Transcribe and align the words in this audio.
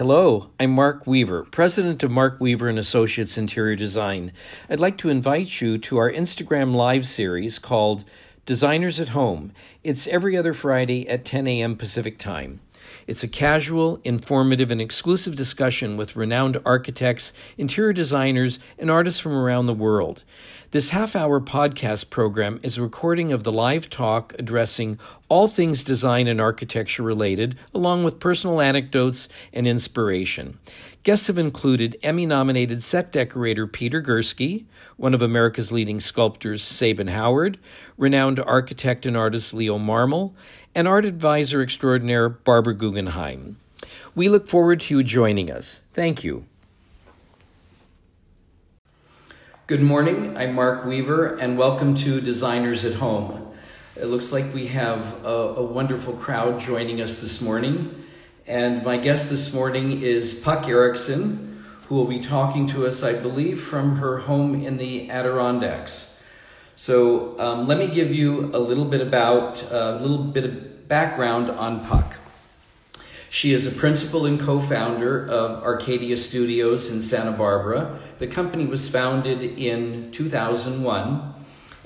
Hello, 0.00 0.48
I'm 0.58 0.70
Mark 0.70 1.06
Weaver, 1.06 1.44
president 1.44 2.02
of 2.02 2.10
Mark 2.10 2.40
Weaver 2.40 2.70
and 2.70 2.78
Associates 2.78 3.36
Interior 3.36 3.76
Design. 3.76 4.32
I'd 4.70 4.80
like 4.80 4.96
to 4.96 5.10
invite 5.10 5.60
you 5.60 5.76
to 5.76 5.98
our 5.98 6.10
Instagram 6.10 6.74
live 6.74 7.06
series 7.06 7.58
called 7.58 8.06
Designers 8.46 8.98
at 8.98 9.10
Home. 9.10 9.52
It's 9.84 10.08
every 10.08 10.38
other 10.38 10.54
Friday 10.54 11.06
at 11.06 11.26
10 11.26 11.46
a.m. 11.46 11.76
Pacific 11.76 12.16
Time. 12.16 12.60
It's 13.06 13.22
a 13.22 13.28
casual, 13.28 14.00
informative, 14.02 14.70
and 14.70 14.80
exclusive 14.80 15.36
discussion 15.36 15.98
with 15.98 16.16
renowned 16.16 16.58
architects, 16.64 17.34
interior 17.58 17.92
designers, 17.92 18.58
and 18.78 18.90
artists 18.90 19.20
from 19.20 19.32
around 19.32 19.66
the 19.66 19.74
world. 19.74 20.24
This 20.72 20.90
half 20.90 21.16
hour 21.16 21.40
podcast 21.40 22.10
program 22.10 22.60
is 22.62 22.78
a 22.78 22.82
recording 22.82 23.32
of 23.32 23.42
the 23.42 23.50
live 23.50 23.90
talk 23.90 24.36
addressing 24.38 25.00
all 25.28 25.48
things 25.48 25.82
design 25.82 26.28
and 26.28 26.40
architecture 26.40 27.02
related, 27.02 27.58
along 27.74 28.04
with 28.04 28.20
personal 28.20 28.60
anecdotes 28.60 29.28
and 29.52 29.66
inspiration. 29.66 30.60
Guests 31.02 31.26
have 31.26 31.38
included 31.38 31.98
Emmy 32.04 32.24
nominated 32.24 32.84
set 32.84 33.10
decorator 33.10 33.66
Peter 33.66 34.00
Gursky, 34.00 34.66
one 34.96 35.12
of 35.12 35.22
America's 35.22 35.72
leading 35.72 35.98
sculptors 35.98 36.62
Sabin 36.62 37.08
Howard, 37.08 37.58
renowned 37.96 38.38
architect 38.38 39.06
and 39.06 39.16
artist 39.16 39.52
Leo 39.52 39.76
Marmol, 39.76 40.34
and 40.72 40.86
art 40.86 41.04
advisor 41.04 41.62
extraordinaire 41.62 42.28
Barbara 42.28 42.74
Guggenheim. 42.74 43.56
We 44.14 44.28
look 44.28 44.46
forward 44.46 44.78
to 44.82 44.98
you 44.98 45.02
joining 45.02 45.50
us. 45.50 45.80
Thank 45.94 46.22
you. 46.22 46.46
Good 49.70 49.82
morning. 49.82 50.36
I'm 50.36 50.56
Mark 50.56 50.84
Weaver, 50.84 51.36
and 51.36 51.56
welcome 51.56 51.94
to 51.98 52.20
Designers 52.20 52.84
at 52.84 52.94
Home. 52.94 53.52
It 53.94 54.06
looks 54.06 54.32
like 54.32 54.52
we 54.52 54.66
have 54.66 55.24
a, 55.24 55.28
a, 55.58 55.62
wonderful 55.62 56.14
crowd 56.14 56.58
joining 56.58 57.00
us 57.00 57.20
this 57.20 57.40
morning. 57.40 58.04
And 58.48 58.82
my 58.84 58.96
guest 58.96 59.30
this 59.30 59.54
morning 59.54 60.02
is 60.02 60.34
Puck 60.34 60.66
Erickson, 60.66 61.64
who 61.86 61.94
will 61.94 62.08
be 62.08 62.18
talking 62.18 62.66
to 62.66 62.84
us, 62.84 63.04
I 63.04 63.12
believe, 63.12 63.62
from 63.62 63.98
her 63.98 64.18
home 64.18 64.66
in 64.66 64.76
the 64.76 65.08
Adirondacks. 65.08 66.20
So 66.74 67.38
um, 67.38 67.68
let 67.68 67.78
me 67.78 67.86
give 67.86 68.12
you 68.12 68.46
a 68.46 68.58
little 68.58 68.86
bit 68.86 69.00
about, 69.00 69.62
a 69.70 70.00
little 70.00 70.18
bit 70.18 70.46
of 70.46 70.88
background 70.88 71.48
on 71.48 71.86
Puck. 71.86 72.16
She 73.32 73.52
is 73.52 73.64
a 73.64 73.70
principal 73.70 74.26
and 74.26 74.40
co 74.40 74.60
founder 74.60 75.24
of 75.24 75.62
Arcadia 75.62 76.16
Studios 76.16 76.90
in 76.90 77.00
Santa 77.00 77.30
Barbara. 77.30 77.96
The 78.18 78.26
company 78.26 78.66
was 78.66 78.88
founded 78.88 79.44
in 79.44 80.10
2001, 80.10 81.34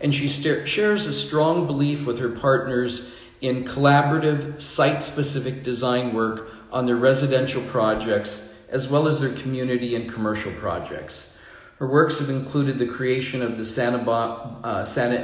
and 0.03 0.15
she 0.15 0.27
st- 0.27 0.67
shares 0.67 1.07
a 1.07 1.13
strong 1.13 1.67
belief 1.67 2.07
with 2.07 2.19
her 2.19 2.31
partners 2.31 3.13
in 3.43 3.65
collaborative, 3.65 4.61
site 4.63 5.03
specific 5.03 5.63
design 5.63 6.15
work 6.15 6.49
on 6.73 6.87
their 6.87 6.97
residential 6.97 7.61
projects 7.63 8.49
as 8.71 8.89
well 8.89 9.07
as 9.07 9.21
their 9.21 9.33
community 9.35 9.95
and 9.95 10.11
commercial 10.11 10.51
projects. 10.53 11.37
Her 11.79 11.87
works 11.87 12.21
have 12.21 12.31
included 12.31 12.79
the 12.79 12.87
creation 12.87 13.43
of 13.43 13.59
the 13.59 13.67
Santa, 13.67 13.99
ba- 13.99 14.57
uh, 14.65 14.85
Santa 14.85 15.19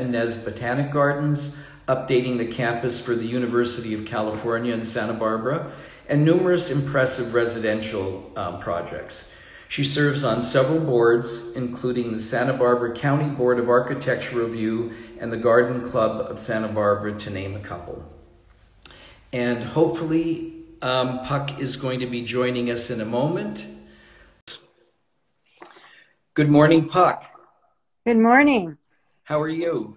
Botanic 0.44 0.92
Gardens, 0.92 1.56
updating 1.88 2.36
the 2.36 2.46
campus 2.46 3.00
for 3.00 3.14
the 3.14 3.26
University 3.26 3.94
of 3.94 4.04
California 4.04 4.74
in 4.74 4.84
Santa 4.84 5.14
Barbara, 5.14 5.72
and 6.10 6.24
numerous 6.24 6.72
impressive 6.72 7.34
residential 7.34 8.30
um, 8.34 8.58
projects. 8.58 9.30
She 9.68 9.84
serves 9.84 10.24
on 10.24 10.42
several 10.42 10.80
boards, 10.80 11.52
including 11.52 12.10
the 12.10 12.18
Santa 12.18 12.52
Barbara 12.52 12.92
County 12.92 13.30
Board 13.30 13.60
of 13.60 13.68
Architecture 13.68 14.44
Review 14.44 14.92
and 15.20 15.30
the 15.30 15.36
Garden 15.36 15.86
Club 15.86 16.28
of 16.28 16.40
Santa 16.40 16.66
Barbara, 16.66 17.16
to 17.16 17.30
name 17.30 17.54
a 17.54 17.60
couple. 17.60 18.04
And 19.32 19.62
hopefully, 19.62 20.54
um, 20.82 21.20
Puck 21.20 21.60
is 21.60 21.76
going 21.76 22.00
to 22.00 22.06
be 22.06 22.22
joining 22.22 22.68
us 22.72 22.90
in 22.90 23.00
a 23.00 23.04
moment. 23.04 23.64
Good 26.34 26.48
morning, 26.48 26.88
Puck. 26.88 27.24
Good 28.04 28.18
morning. 28.18 28.76
How 29.22 29.40
are 29.40 29.48
you? 29.48 29.96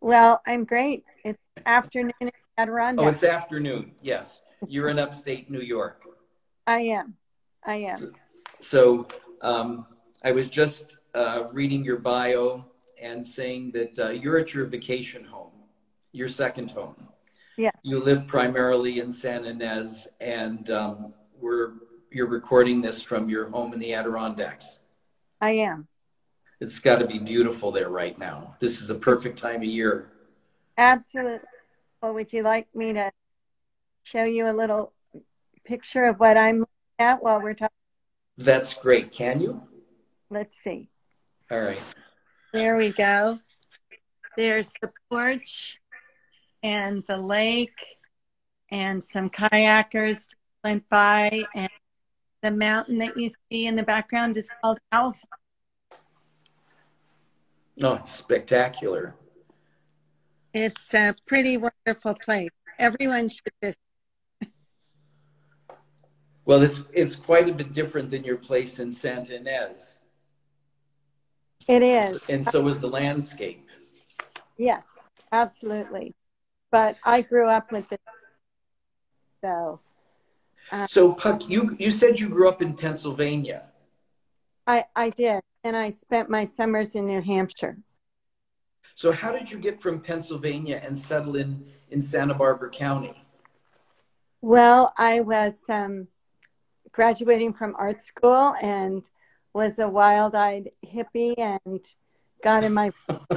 Well, 0.00 0.40
I'm 0.46 0.64
great. 0.64 1.04
It's 1.22 1.38
afternoon 1.66 2.14
in 2.22 2.30
Adirondack. 2.56 3.04
Oh, 3.04 3.08
it's 3.08 3.24
afternoon. 3.24 3.92
Yes. 4.00 4.40
You're 4.68 4.88
in 4.88 4.98
upstate 4.98 5.50
New 5.50 5.60
York. 5.60 6.02
I 6.66 6.80
am. 6.80 7.14
I 7.64 7.76
am. 7.76 8.12
So 8.60 9.06
um, 9.42 9.86
I 10.22 10.32
was 10.32 10.48
just 10.48 10.96
uh, 11.14 11.44
reading 11.52 11.84
your 11.84 11.98
bio 11.98 12.64
and 13.00 13.24
saying 13.24 13.72
that 13.72 13.98
uh, 13.98 14.10
you're 14.10 14.38
at 14.38 14.54
your 14.54 14.66
vacation 14.66 15.24
home, 15.24 15.52
your 16.12 16.28
second 16.28 16.70
home. 16.70 16.96
Yeah. 17.56 17.70
You 17.82 18.02
live 18.02 18.26
primarily 18.26 19.00
in 19.00 19.12
San 19.12 19.44
Ynez, 19.44 20.06
and 20.20 20.68
um, 20.70 21.14
we're 21.38 21.74
you're 22.10 22.26
recording 22.26 22.80
this 22.80 23.02
from 23.02 23.28
your 23.28 23.48
home 23.50 23.72
in 23.72 23.80
the 23.80 23.92
Adirondacks. 23.94 24.78
I 25.40 25.50
am. 25.50 25.88
It's 26.60 26.78
got 26.78 26.96
to 26.96 27.06
be 27.06 27.18
beautiful 27.18 27.72
there 27.72 27.90
right 27.90 28.16
now. 28.18 28.56
This 28.60 28.80
is 28.80 28.88
the 28.88 28.94
perfect 28.94 29.38
time 29.38 29.56
of 29.56 29.64
year. 29.64 30.10
Absolutely. 30.78 31.40
Well, 32.00 32.14
would 32.14 32.32
you 32.32 32.42
like 32.42 32.68
me 32.74 32.92
to 32.92 33.10
show 34.04 34.24
you 34.24 34.48
a 34.48 34.52
little 34.52 34.92
picture 35.64 36.04
of 36.04 36.20
what 36.20 36.36
I'm 36.36 36.60
looking 36.60 36.98
at 36.98 37.22
while 37.22 37.40
we're 37.40 37.54
talking? 37.54 37.74
That's 38.36 38.74
great. 38.74 39.10
Can 39.10 39.40
you? 39.40 39.62
Let's 40.30 40.56
see. 40.62 40.88
All 41.50 41.60
right. 41.60 41.94
There 42.52 42.76
we 42.76 42.90
go. 42.90 43.38
There's 44.36 44.72
the 44.80 44.92
porch 45.10 45.78
and 46.62 47.02
the 47.08 47.16
lake 47.16 47.98
and 48.70 49.02
some 49.02 49.30
kayakers 49.30 50.28
went 50.62 50.88
by 50.88 51.44
and 51.54 51.70
the 52.42 52.50
mountain 52.50 52.98
that 52.98 53.16
you 53.16 53.30
see 53.50 53.66
in 53.66 53.76
the 53.76 53.82
background 53.82 54.36
is 54.36 54.50
called 54.60 54.78
Owls. 54.92 55.24
Oh, 57.82 57.94
it's 57.94 58.10
spectacular. 58.10 59.14
It's 60.52 60.92
a 60.94 61.14
pretty 61.26 61.56
wonderful 61.56 62.14
place. 62.14 62.50
Everyone 62.78 63.28
should 63.28 63.52
visit. 63.62 63.78
Well, 66.46 66.62
it's, 66.62 66.84
it's 66.92 67.16
quite 67.16 67.48
a 67.48 67.52
bit 67.52 67.72
different 67.72 68.10
than 68.10 68.22
your 68.22 68.36
place 68.36 68.78
in 68.78 68.92
Santa 68.92 69.34
Ynez. 69.34 69.96
It 71.66 71.82
is. 71.82 72.20
And 72.28 72.44
so 72.44 72.68
is 72.68 72.80
the 72.80 72.88
landscape. 72.88 73.66
Yes, 74.58 74.82
absolutely. 75.32 76.14
But 76.70 76.96
I 77.04 77.22
grew 77.22 77.48
up 77.48 77.72
with 77.72 77.90
it. 77.90 78.00
So. 79.42 79.80
Um, 80.70 80.86
so, 80.88 81.12
Puck, 81.12 81.48
you, 81.48 81.76
you 81.78 81.90
said 81.90 82.20
you 82.20 82.28
grew 82.28 82.48
up 82.48 82.60
in 82.60 82.74
Pennsylvania. 82.74 83.64
I, 84.66 84.84
I 84.94 85.10
did. 85.10 85.40
And 85.62 85.76
I 85.76 85.90
spent 85.90 86.28
my 86.28 86.44
summers 86.44 86.94
in 86.94 87.06
New 87.06 87.22
Hampshire. 87.22 87.78
So, 88.94 89.12
how 89.12 89.32
did 89.32 89.50
you 89.50 89.58
get 89.58 89.80
from 89.80 90.00
Pennsylvania 90.00 90.80
and 90.84 90.98
settle 90.98 91.36
in, 91.36 91.66
in 91.90 92.02
Santa 92.02 92.34
Barbara 92.34 92.70
County? 92.70 93.24
Well, 94.40 94.92
I 94.98 95.20
was 95.20 95.62
um, 95.70 96.08
graduating 96.94 97.52
from 97.52 97.74
art 97.76 98.00
school 98.00 98.54
and 98.62 99.10
was 99.52 99.78
a 99.78 99.88
wild-eyed 99.88 100.70
hippie 100.86 101.34
and 101.38 101.84
got 102.42 102.62
in 102.62 102.72
my 102.72 102.92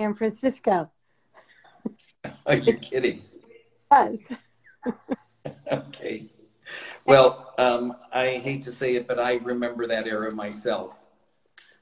San 0.00 0.14
Francisco. 0.14 0.90
Are 2.44 2.56
you 2.56 2.74
kidding? 2.74 3.22
Was. 3.90 4.18
okay. 5.72 6.26
Well, 7.04 7.54
um, 7.56 7.96
I 8.12 8.40
hate 8.42 8.62
to 8.62 8.72
say 8.72 8.96
it, 8.96 9.06
but 9.06 9.18
I 9.18 9.34
remember 9.34 9.86
that 9.86 10.06
era 10.06 10.32
myself. 10.32 10.98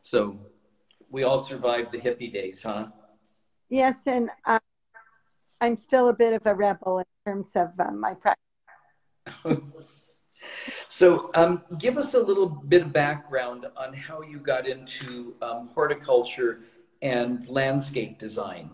So 0.03 0.39
we 1.11 1.23
all 1.23 1.39
survived 1.39 1.93
the 1.93 1.99
hippie 1.99 2.33
days, 2.33 2.63
huh? 2.63 2.87
Yes, 3.71 4.07
and 4.07 4.31
uh, 4.45 4.59
I'm 5.61 5.77
still 5.77 6.09
a 6.09 6.15
bit 6.15 6.35
of 6.35 6.47
a 6.47 6.55
rebel 6.55 6.99
in 6.99 7.05
terms 7.27 7.51
of 7.55 7.69
um, 7.81 8.01
my 8.01 8.15
practice. 8.15 8.45
So, 10.99 11.31
um, 11.35 11.63
give 11.79 11.97
us 11.97 12.15
a 12.15 12.19
little 12.19 12.49
bit 12.49 12.83
of 12.83 12.93
background 12.93 13.67
on 13.77 13.95
how 13.95 14.21
you 14.21 14.41
got 14.41 14.67
into 14.67 15.37
um, 15.41 15.69
horticulture 15.69 16.63
and 17.03 17.49
landscape 17.49 18.19
design. 18.19 18.71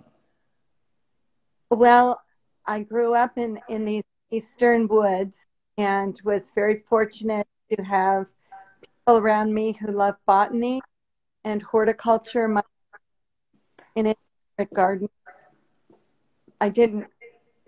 Well, 1.68 2.22
I 2.64 2.80
grew 2.80 3.14
up 3.14 3.36
in, 3.36 3.60
in 3.68 3.84
these 3.84 4.04
eastern 4.30 4.88
woods 4.88 5.46
and 5.76 6.18
was 6.24 6.50
very 6.54 6.82
fortunate 6.88 7.46
to 7.70 7.82
have 7.82 8.24
people 8.80 9.18
around 9.18 9.52
me 9.52 9.76
who 9.78 9.92
love 9.92 10.14
botany 10.24 10.80
and 11.44 11.60
horticulture 11.60 12.48
my, 12.48 12.62
in 13.96 14.14
a 14.56 14.64
garden. 14.64 15.10
I 16.58 16.70
didn't 16.70 17.04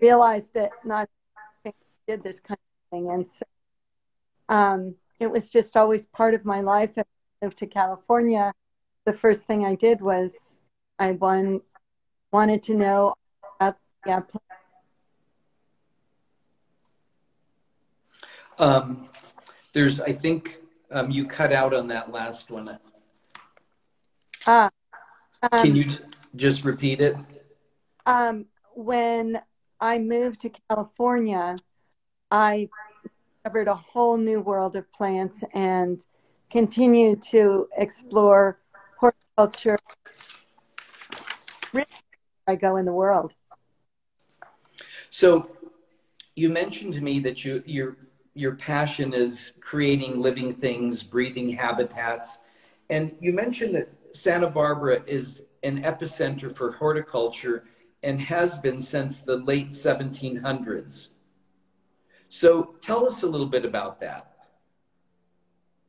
realize 0.01 0.47
that 0.55 0.71
not 0.83 1.09
did 2.07 2.23
this 2.23 2.39
kind 2.39 2.57
of 2.57 2.89
thing, 2.89 3.11
and 3.11 3.27
so 3.27 3.45
um, 4.49 4.95
it 5.19 5.27
was 5.27 5.49
just 5.49 5.75
always 5.75 6.05
part 6.05 6.33
of 6.33 6.45
my 6.45 6.61
life. 6.61 6.91
I 6.97 7.03
moved 7.41 7.57
to 7.59 7.67
California. 7.67 8.53
The 9.05 9.13
first 9.13 9.43
thing 9.43 9.65
I 9.65 9.75
did 9.75 10.01
was 10.01 10.57
I 10.99 11.11
won, 11.11 11.61
wanted 12.31 12.63
to 12.63 12.73
know 12.73 13.15
about 13.59 13.77
yeah. 14.05 14.21
Um, 18.59 19.09
There's, 19.73 19.99
I 19.99 20.13
think, 20.13 20.57
um, 20.91 21.11
you 21.11 21.25
cut 21.25 21.53
out 21.53 21.73
on 21.73 21.87
that 21.89 22.11
last 22.11 22.49
one. 22.49 22.79
Ah, 24.47 24.69
um, 25.51 25.59
Can 25.59 25.75
you 25.75 25.83
t- 25.85 25.99
just 26.35 26.63
repeat 26.63 27.01
it? 27.01 27.15
um, 28.05 28.45
when 28.73 29.41
I 29.79 29.99
moved 29.99 30.41
to 30.41 30.51
California, 30.69 31.57
I 32.31 32.69
discovered 33.47 33.69
a 33.69 33.75
whole 33.75 34.17
new 34.17 34.41
world 34.41 34.75
of 34.75 34.91
plants 34.91 35.41
and 35.53 36.05
continue 36.51 37.15
to 37.15 37.65
explore 37.77 38.59
horticulture. 38.99 39.79
I 42.45 42.55
go 42.55 42.75
in 42.75 42.83
the 42.83 42.91
world. 42.91 43.33
So, 45.11 45.49
you 46.35 46.49
mentioned 46.49 46.93
to 46.95 47.01
me 47.01 47.21
that 47.21 47.45
you, 47.45 47.63
your 47.65 47.95
your 48.33 48.55
passion 48.55 49.13
is 49.13 49.53
creating 49.61 50.19
living 50.19 50.53
things, 50.53 51.01
breathing 51.01 51.49
habitats, 51.49 52.39
and 52.89 53.15
you 53.21 53.31
mentioned 53.31 53.75
that 53.75 53.87
Santa 54.11 54.49
Barbara 54.49 55.01
is 55.07 55.43
an 55.63 55.83
epicenter 55.83 56.53
for 56.53 56.73
horticulture 56.73 57.63
and 58.03 58.19
has 58.19 58.59
been 58.59 58.81
since 58.81 59.21
the 59.21 59.37
late 59.37 59.69
1700s. 59.69 61.09
So, 62.29 62.75
tell 62.81 63.07
us 63.07 63.23
a 63.23 63.27
little 63.27 63.47
bit 63.47 63.65
about 63.65 63.99
that. 64.01 64.31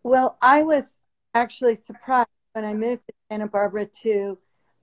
Well, 0.03 0.39
I 0.41 0.63
was 0.63 0.95
actually 1.35 1.75
surprised 1.75 2.29
when 2.53 2.65
I 2.65 2.75
moved 2.75 3.03
to 3.09 3.15
Santa 3.31 3.47
Barbara 3.47 3.87
to 4.03 4.39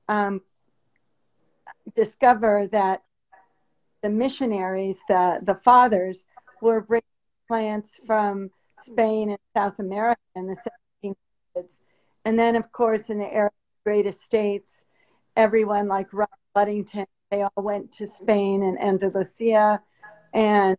um, 0.08 0.42
discover 1.96 2.68
that 2.72 3.04
the 4.04 4.10
missionaries, 4.10 5.00
the, 5.08 5.40
the 5.42 5.56
fathers, 5.56 6.26
were 6.62 6.82
bringing 6.82 7.04
plants 7.48 8.00
from 8.06 8.52
Spain 8.84 9.30
and 9.30 9.40
South 9.56 9.80
America 9.80 10.22
in 10.36 10.48
the 10.48 10.58
1700s. 11.04 11.80
And 12.24 12.38
then, 12.38 12.56
of 12.56 12.72
course, 12.72 13.10
in 13.10 13.20
the 13.20 13.34
era 13.34 13.52
Great 13.84 14.06
Estates, 14.08 14.84
everyone 15.36 15.88
like 15.88 16.12
Robert 16.12 16.30
Ludington, 16.56 17.06
they 17.32 17.44
all 17.44 17.52
went 17.64 17.92
to 17.94 18.08
Spain 18.08 18.64
and 18.64 18.80
Andalusia 18.80 19.82
and 20.34 20.78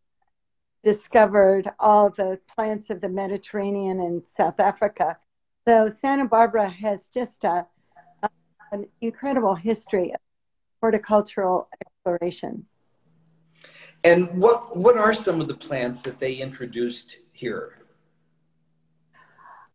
discovered 0.86 1.68
all 1.80 2.10
the 2.10 2.38
plants 2.54 2.90
of 2.90 3.00
the 3.00 3.08
Mediterranean 3.08 3.98
and 3.98 4.22
South 4.24 4.60
Africa. 4.60 5.18
So 5.66 5.90
Santa 5.90 6.26
Barbara 6.26 6.70
has 6.70 7.08
just 7.08 7.42
a, 7.42 7.66
a 8.22 8.28
an 8.70 8.86
incredible 9.00 9.56
history 9.56 10.12
of 10.12 10.20
horticultural 10.80 11.68
exploration. 11.80 12.66
And 14.04 14.28
what 14.40 14.76
what 14.76 14.96
are 14.96 15.12
some 15.12 15.40
of 15.40 15.48
the 15.48 15.56
plants 15.56 16.02
that 16.02 16.20
they 16.20 16.34
introduced 16.34 17.16
here? 17.32 17.78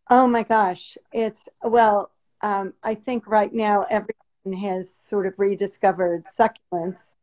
Oh 0.09 0.27
my 0.27 0.43
gosh, 0.43 0.97
it's 1.11 1.49
well. 1.61 2.11
Um, 2.39 2.73
I 2.83 2.95
think 2.95 3.27
right 3.27 3.53
now 3.53 3.85
everyone 3.89 4.63
has 4.63 4.95
sort 4.95 5.27
of 5.27 5.33
rediscovered 5.37 6.23
succulents, 6.25 7.15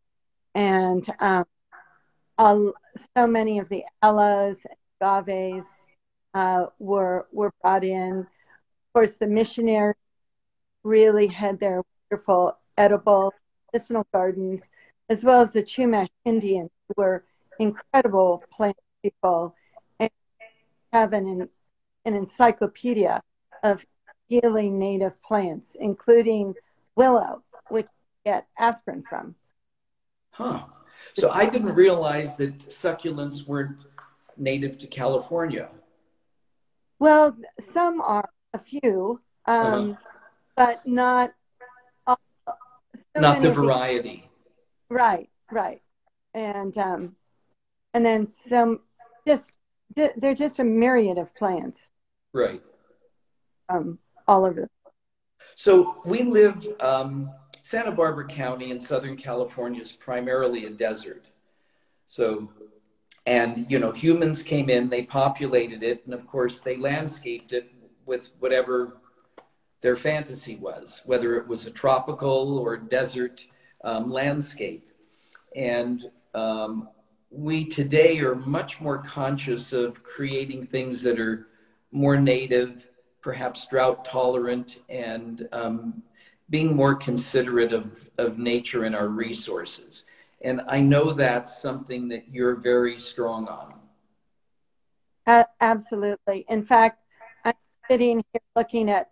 and 0.55 1.09
um, 1.21 1.47
so 2.39 3.27
many 3.27 3.59
of 3.59 3.69
the 3.69 3.85
aloes 4.03 4.61
and 4.65 4.77
agaves 5.01 5.67
uh, 6.35 6.67
were 6.79 7.27
were 7.33 7.53
brought 7.63 7.85
in. 7.85 8.21
Of 8.21 8.93
course, 8.95 9.13
the 9.13 9.27
missionaries 9.27 9.97
really 10.85 11.27
had 11.27 11.61
their 11.61 11.83
wonderful 12.11 12.57
edible 12.77 13.35
medicinal 13.73 14.07
gardens, 14.13 14.63
as 15.09 15.25
well 15.25 15.41
as 15.41 15.53
the 15.53 15.63
Chumash 15.63 16.09
Indians, 16.25 16.71
who 16.89 16.95
were 16.97 17.25
incredible 17.59 18.45
plant 18.53 18.77
people 19.03 19.55
and 19.99 20.11
have 20.93 21.13
an, 21.13 21.49
an 22.05 22.15
encyclopedia 22.15 23.23
of 23.63 23.85
healing 24.29 24.79
native 24.79 25.21
plants, 25.23 25.77
including 25.79 26.55
willow, 26.95 27.43
which 27.69 27.87
you 27.87 28.33
get 28.33 28.47
aspirin 28.59 29.03
from. 29.09 29.35
Huh. 30.31 30.65
So 31.15 31.31
I 31.31 31.47
didn't 31.47 31.75
realize 31.75 32.37
that 32.37 32.59
succulents 32.59 33.47
weren't 33.47 33.87
native 34.37 34.79
to 34.79 34.87
California. 34.87 35.69
Well, 36.99 37.37
some 37.61 38.01
are, 38.01 38.29
a 38.55 38.59
few, 38.59 39.21
um, 39.47 39.57
Uh-huh. 39.57 39.95
but 40.57 40.87
not 40.87 41.33
all. 42.07 42.19
So 42.47 43.21
Not 43.21 43.41
the 43.43 43.53
variety. 43.53 44.29
Right, 44.89 45.29
right. 45.51 45.83
And 46.35 46.77
um, 46.79 47.17
and 47.95 48.05
then 48.05 48.27
some 48.27 48.81
just 49.27 49.53
they're 49.95 50.35
just 50.35 50.59
a 50.59 50.65
myriad 50.65 51.19
of 51.19 51.35
plants 51.35 51.89
Right. 52.33 52.63
um, 53.69 53.99
all 54.27 54.45
over. 54.45 54.63
the 54.63 54.69
So 55.57 56.01
we 56.05 56.23
live, 56.23 56.67
um, 56.81 57.31
Santa 57.69 57.91
Barbara 57.91 58.27
County 58.27 58.71
in 58.71 58.81
Southern 58.81 59.15
California 59.15 59.83
is 59.83 59.93
primarily 59.93 60.65
a 60.65 60.71
desert. 60.71 61.27
So, 62.07 62.51
and, 63.27 63.71
you 63.71 63.79
know, 63.79 63.93
humans 63.93 64.43
came 64.43 64.71
in, 64.71 64.89
they 64.89 65.03
populated 65.03 65.83
it, 65.83 66.01
and 66.07 66.15
of 66.15 66.27
course 66.27 66.61
they 66.61 66.79
landscaped 66.79 67.53
it 67.53 67.71
with 68.07 68.31
whatever 68.39 68.97
their 69.83 69.97
fantasy 69.97 70.57
was, 70.57 71.03
whether 71.05 71.37
it 71.37 71.47
was 71.47 71.67
a 71.67 71.71
tropical 71.71 72.59
or 72.59 72.79
desert 72.79 73.47
um, 73.85 74.11
landscape. 74.11 74.89
And 75.55 76.11
um, 76.33 76.89
we 77.31 77.67
today 77.67 78.19
are 78.21 78.35
much 78.35 78.81
more 78.81 78.97
conscious 78.97 79.75
of 79.75 80.03
creating 80.03 80.65
things 80.65 81.03
that 81.03 81.21
are 81.21 81.49
more 81.93 82.19
native, 82.19 82.87
perhaps 83.21 83.67
drought 83.67 84.07
tolerant, 84.07 84.79
and 84.89 85.47
um, 85.53 86.03
being 86.51 86.75
more 86.75 86.95
considerate 86.95 87.73
of, 87.73 88.09
of 88.19 88.39
nature 88.39 88.85
and 88.85 88.95
our 88.95 89.09
resources. 89.09 90.05
And 90.41 90.63
I 90.69 90.81
know 90.81 91.13
that's 91.13 91.61
something 91.61 92.09
that 92.09 92.29
you're 92.31 92.55
very 92.55 92.99
strong 92.99 93.49
on. 93.49 93.75
A- 95.27 95.47
absolutely. 95.61 96.47
In 96.49 96.65
fact, 96.65 97.01
I'm 97.45 97.55
sitting 97.89 98.25
here 98.33 98.43
looking 98.57 98.89
at 98.89 99.11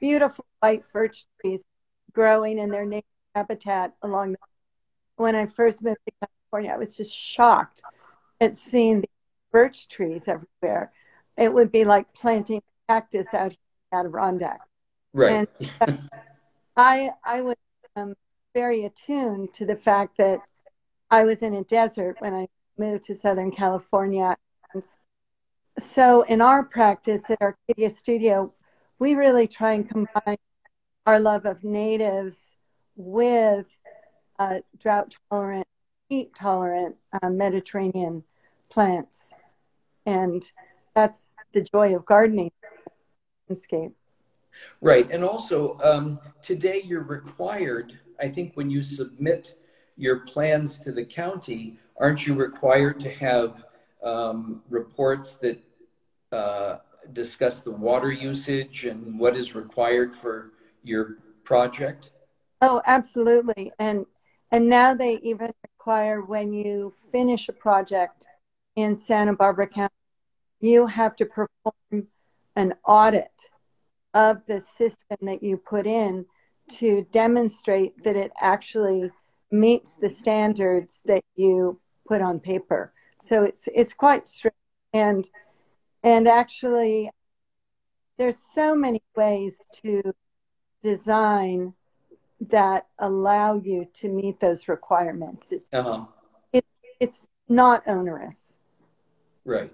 beautiful 0.00 0.46
white 0.60 0.84
birch 0.92 1.26
trees 1.40 1.62
growing 2.12 2.58
in 2.58 2.70
their 2.70 2.86
native 2.86 3.04
habitat 3.34 3.94
along 4.02 4.32
the. 4.32 4.38
When 5.16 5.34
I 5.34 5.46
first 5.46 5.82
moved 5.82 5.98
to 6.06 6.28
California, 6.52 6.72
I 6.72 6.78
was 6.78 6.96
just 6.96 7.14
shocked 7.14 7.82
at 8.40 8.56
seeing 8.56 9.00
the 9.00 9.08
birch 9.50 9.88
trees 9.88 10.28
everywhere. 10.28 10.92
It 11.36 11.52
would 11.52 11.72
be 11.72 11.84
like 11.84 12.12
planting 12.14 12.62
cactus 12.88 13.34
out 13.34 13.50
here 13.50 13.58
in 13.92 13.98
Adirondack. 13.98 14.60
Right. 15.12 15.48
Uh, 15.80 15.86
I 16.78 17.10
I 17.24 17.42
was 17.42 17.56
um, 17.96 18.14
very 18.54 18.84
attuned 18.84 19.52
to 19.54 19.66
the 19.66 19.76
fact 19.76 20.16
that 20.18 20.38
I 21.10 21.24
was 21.24 21.42
in 21.42 21.54
a 21.54 21.64
desert 21.64 22.16
when 22.20 22.32
I 22.32 22.48
moved 22.78 23.04
to 23.04 23.16
Southern 23.16 23.50
California. 23.50 24.36
And 24.72 24.84
so 25.78 26.22
in 26.22 26.40
our 26.40 26.62
practice 26.62 27.22
at 27.30 27.42
Arcadia 27.42 27.90
Studio, 27.90 28.52
we 29.00 29.14
really 29.14 29.48
try 29.48 29.72
and 29.72 29.88
combine 29.88 30.38
our 31.04 31.18
love 31.18 31.46
of 31.46 31.64
natives 31.64 32.36
with 32.94 33.66
uh, 34.38 34.58
drought 34.78 35.16
tolerant, 35.30 35.66
heat 36.08 36.32
tolerant 36.36 36.94
uh, 37.20 37.28
Mediterranean 37.28 38.22
plants, 38.70 39.30
and 40.06 40.44
that's 40.94 41.34
the 41.52 41.62
joy 41.62 41.96
of 41.96 42.06
gardening 42.06 42.52
landscape. 43.48 43.97
Right. 44.80 45.10
And 45.10 45.24
also, 45.24 45.78
um, 45.82 46.20
today 46.42 46.82
you're 46.84 47.02
required, 47.02 47.98
I 48.20 48.28
think, 48.28 48.54
when 48.54 48.70
you 48.70 48.82
submit 48.82 49.56
your 49.96 50.20
plans 50.20 50.78
to 50.80 50.92
the 50.92 51.04
county, 51.04 51.78
aren't 52.00 52.26
you 52.26 52.34
required 52.34 53.00
to 53.00 53.10
have 53.10 53.64
um, 54.02 54.62
reports 54.68 55.36
that 55.36 55.62
uh, 56.32 56.78
discuss 57.12 57.60
the 57.60 57.70
water 57.70 58.12
usage 58.12 58.84
and 58.84 59.18
what 59.18 59.36
is 59.36 59.54
required 59.54 60.14
for 60.14 60.52
your 60.82 61.18
project? 61.44 62.10
Oh, 62.60 62.82
absolutely. 62.86 63.72
And 63.78 64.06
and 64.50 64.68
now 64.68 64.94
they 64.94 65.18
even 65.22 65.52
require 65.62 66.22
when 66.22 66.52
you 66.52 66.94
finish 67.12 67.48
a 67.48 67.52
project 67.52 68.26
in 68.76 68.96
Santa 68.96 69.34
Barbara 69.34 69.66
County, 69.66 69.92
you 70.60 70.86
have 70.86 71.16
to 71.16 71.26
perform 71.26 72.06
an 72.56 72.74
audit 72.84 73.30
of 74.14 74.38
the 74.46 74.60
system 74.60 75.18
that 75.22 75.42
you 75.42 75.56
put 75.56 75.86
in 75.86 76.24
to 76.70 77.06
demonstrate 77.12 78.02
that 78.04 78.16
it 78.16 78.32
actually 78.40 79.10
meets 79.50 79.94
the 79.94 80.10
standards 80.10 81.00
that 81.04 81.24
you 81.36 81.80
put 82.06 82.20
on 82.20 82.40
paper. 82.40 82.92
So 83.20 83.42
it's 83.42 83.68
it's 83.74 83.92
quite 83.92 84.28
strict 84.28 84.56
and 84.92 85.28
and 86.02 86.28
actually 86.28 87.10
there's 88.16 88.38
so 88.54 88.74
many 88.74 89.02
ways 89.16 89.56
to 89.84 90.02
design 90.82 91.74
that 92.40 92.86
allow 92.98 93.56
you 93.56 93.86
to 93.94 94.08
meet 94.08 94.40
those 94.40 94.68
requirements. 94.68 95.52
It's 95.52 95.68
Uh 95.72 95.82
huh. 95.82 96.62
it's 97.00 97.28
not 97.48 97.82
onerous. 97.86 98.54
Right. 99.44 99.72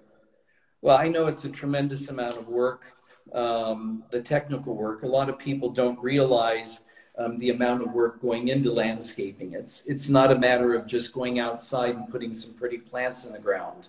Well, 0.82 0.96
I 0.96 1.08
know 1.08 1.26
it's 1.26 1.44
a 1.44 1.48
tremendous 1.48 2.08
amount 2.08 2.36
of 2.36 2.48
work, 2.48 2.84
um, 3.32 4.04
the 4.10 4.20
technical 4.20 4.74
work. 4.74 5.02
A 5.02 5.06
lot 5.06 5.28
of 5.28 5.38
people 5.38 5.70
don't 5.70 5.98
realize 6.00 6.82
um, 7.18 7.38
the 7.38 7.50
amount 7.50 7.82
of 7.82 7.92
work 7.92 8.20
going 8.20 8.48
into 8.48 8.72
landscaping. 8.72 9.52
It's 9.52 9.84
it's 9.86 10.08
not 10.08 10.32
a 10.32 10.38
matter 10.38 10.74
of 10.74 10.86
just 10.86 11.12
going 11.12 11.38
outside 11.38 11.94
and 11.94 12.08
putting 12.08 12.34
some 12.34 12.52
pretty 12.54 12.78
plants 12.78 13.24
in 13.24 13.32
the 13.32 13.38
ground. 13.38 13.88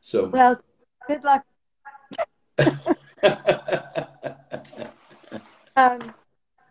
So 0.00 0.26
well, 0.26 0.60
good 1.06 1.22
luck. 1.24 1.44
um, 5.76 6.14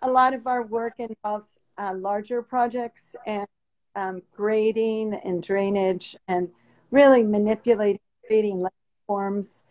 a 0.01 0.10
lot 0.10 0.33
of 0.33 0.48
our 0.48 0.63
work 0.63 0.93
involves 0.98 1.48
uh, 1.77 1.93
larger 1.95 2.41
projects 2.41 3.15
and 3.25 3.48
um, 3.95 4.22
grading 4.36 5.13
and 5.24 5.43
drainage 5.43 6.15
and 6.27 6.50
really 6.91 7.24
manipulating 7.24 8.00
creating 8.25 8.65
forms 9.05 9.63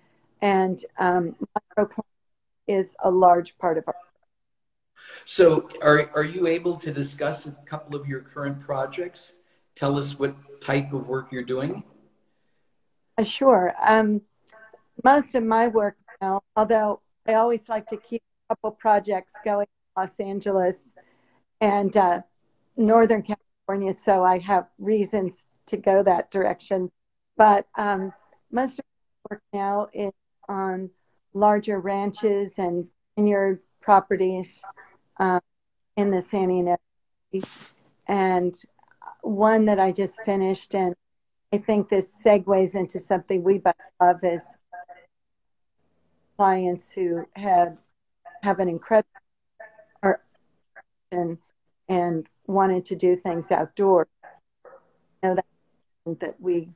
and 0.42 0.84
um, 0.98 1.34
is 2.72 2.94
a 3.04 3.10
large 3.10 3.56
part 3.58 3.78
of 3.78 3.84
our 3.86 3.94
so 5.24 5.68
are, 5.80 6.10
are 6.14 6.24
you 6.24 6.46
able 6.46 6.76
to 6.76 6.92
discuss 6.92 7.46
a 7.46 7.52
couple 7.66 7.98
of 7.98 8.06
your 8.06 8.20
current 8.20 8.60
projects? 8.60 9.34
Tell 9.74 9.98
us 9.98 10.18
what 10.18 10.60
type 10.60 10.92
of 10.92 11.08
work 11.08 11.32
you're 11.32 11.42
doing? 11.42 11.82
Uh, 13.18 13.24
sure. 13.24 13.74
Um, 13.80 14.22
most 15.04 15.34
of 15.34 15.42
my 15.42 15.68
work 15.68 15.96
now 16.20 16.40
although 16.54 17.00
i 17.26 17.34
always 17.34 17.68
like 17.68 17.86
to 17.86 17.96
keep 17.96 18.22
a 18.22 18.54
couple 18.54 18.70
projects 18.70 19.32
going 19.44 19.66
in 19.66 20.02
los 20.02 20.20
angeles 20.20 20.92
and 21.60 21.96
uh, 21.96 22.20
northern 22.76 23.22
california 23.22 23.92
so 23.98 24.22
i 24.22 24.38
have 24.38 24.66
reasons 24.78 25.46
to 25.66 25.76
go 25.76 26.02
that 26.02 26.30
direction. 26.30 26.90
But 27.36 27.66
um, 27.76 28.12
most 28.50 28.78
of 28.78 28.84
my 28.84 29.34
work 29.36 29.42
now 29.52 29.88
is 29.92 30.12
on 30.48 30.90
larger 31.34 31.80
ranches 31.80 32.58
and 32.58 32.86
vineyard 33.16 33.60
properties 33.80 34.62
um, 35.18 35.40
in 35.96 36.10
the 36.10 36.22
San 36.22 36.48
Ynez. 36.48 36.78
And 38.06 38.56
one 39.22 39.66
that 39.66 39.78
I 39.78 39.92
just 39.92 40.20
finished, 40.24 40.74
and 40.74 40.94
I 41.52 41.58
think 41.58 41.88
this 41.88 42.10
segues 42.24 42.74
into 42.74 42.98
something 42.98 43.42
we 43.42 43.58
both 43.58 43.74
love 44.00 44.22
is 44.22 44.42
clients 46.36 46.90
who 46.92 47.24
had 47.34 47.78
have 48.42 48.58
an 48.58 48.68
incredible 48.68 49.08
and 51.12 51.38
and 51.88 52.26
wanted 52.46 52.84
to 52.86 52.96
do 52.96 53.16
things 53.16 53.50
outdoors. 53.50 54.08
You 55.22 55.30
know 55.30 55.34
that 55.36 56.20
that 56.20 56.40
we 56.40 56.70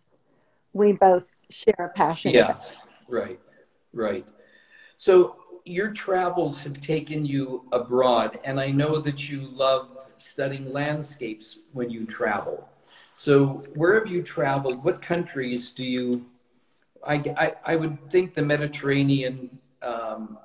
we 0.73 0.93
both 0.93 1.25
share 1.51 1.75
a 1.79 1.89
passion. 1.89 2.33
Yes, 2.33 2.83
right, 3.09 3.41
right. 3.93 4.27
So 4.99 5.37
your 5.65 5.91
travels 5.93 6.63
have 6.63 6.81
taken 6.81 7.25
you 7.25 7.65
abroad, 7.73 8.39
and 8.45 8.61
I 8.61 8.71
know 8.71 8.99
that 8.99 9.29
you 9.29 9.49
love 9.49 9.97
studying 10.17 10.73
landscapes 10.73 11.59
when 11.73 11.91
you 11.91 12.07
travel. 12.07 12.69
So 13.15 13.63
where 13.75 13.99
have 13.99 14.07
you 14.07 14.23
traveled? 14.23 14.83
What 14.85 15.03
countries 15.03 15.71
do 15.71 15.85
you? 15.85 16.27
I 17.07 17.15
I, 17.15 17.55
I 17.73 17.77
would 17.77 17.99
think 18.11 18.35
the 18.35 18.43
Mediterranean. 18.43 19.59
Um, 19.83 20.39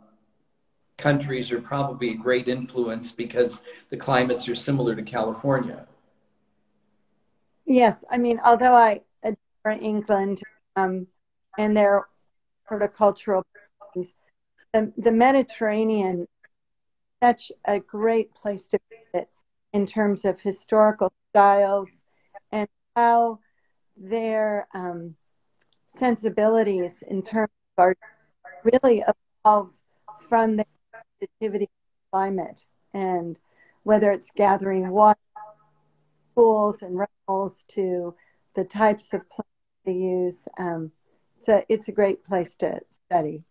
countries 0.98 1.52
are 1.52 1.60
probably 1.60 2.12
a 2.12 2.16
great 2.16 2.48
influence 2.48 3.12
because 3.12 3.60
the 3.90 3.98
climates 3.98 4.48
are 4.48 4.56
similar 4.56 4.96
to 4.96 5.02
California. 5.02 5.88
Yes, 7.66 8.06
I 8.10 8.18
mean, 8.18 8.40
although 8.44 8.76
I 8.76 9.02
adore 9.24 9.80
England, 9.82 10.42
um, 10.76 11.08
and 11.58 11.76
their 11.76 12.06
horticultural 12.68 13.44
the, 14.74 14.92
the 14.98 15.12
Mediterranean 15.12 16.28
such 17.22 17.52
a 17.66 17.80
great 17.80 18.34
place 18.34 18.68
to 18.70 18.80
visit 18.90 19.30
in 19.74 19.86
terms 19.86 20.26
of 20.26 20.40
historical 20.40 21.12
styles 21.30 21.90
and 22.52 22.68
how 22.96 23.40
their 23.96 24.68
um, 24.74 25.16
sensibilities 25.96 27.04
in 27.08 27.22
terms 27.22 27.52
of 27.78 27.84
art 27.84 27.98
really 28.64 29.04
evolved 29.44 29.80
from 30.28 30.58
the 30.58 30.66
sensitivity 31.20 31.70
climate 32.12 32.66
and 32.94 33.40
whether 33.84 34.12
it's 34.12 34.32
gathering 34.32 34.90
water 34.90 35.20
pools 36.36 36.82
and 36.82 36.98
runnels 37.28 37.64
to 37.68 38.16
the 38.56 38.64
types 38.64 39.14
of 39.14 39.30
plants 39.30 39.50
they 39.86 39.94
use. 39.94 40.48
Um, 40.58 40.92
so 41.42 41.64
it's 41.70 41.88
a 41.88 41.92
great 41.92 42.24
place 42.24 42.56
to 42.58 42.80
study. 42.90 43.44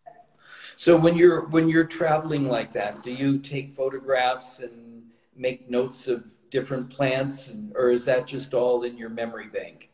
So 0.76 0.96
when 0.96 1.16
you're 1.16 1.46
when 1.48 1.68
you're 1.68 1.84
traveling 1.84 2.48
like 2.48 2.72
that, 2.72 3.02
do 3.02 3.12
you 3.12 3.38
take 3.38 3.74
photographs 3.74 4.60
and 4.60 5.02
make 5.36 5.70
notes 5.70 6.08
of 6.08 6.24
different 6.50 6.90
plants, 6.90 7.48
and, 7.48 7.72
or 7.76 7.90
is 7.90 8.04
that 8.06 8.26
just 8.26 8.54
all 8.54 8.82
in 8.82 8.96
your 8.96 9.08
memory 9.08 9.48
bank? 9.48 9.90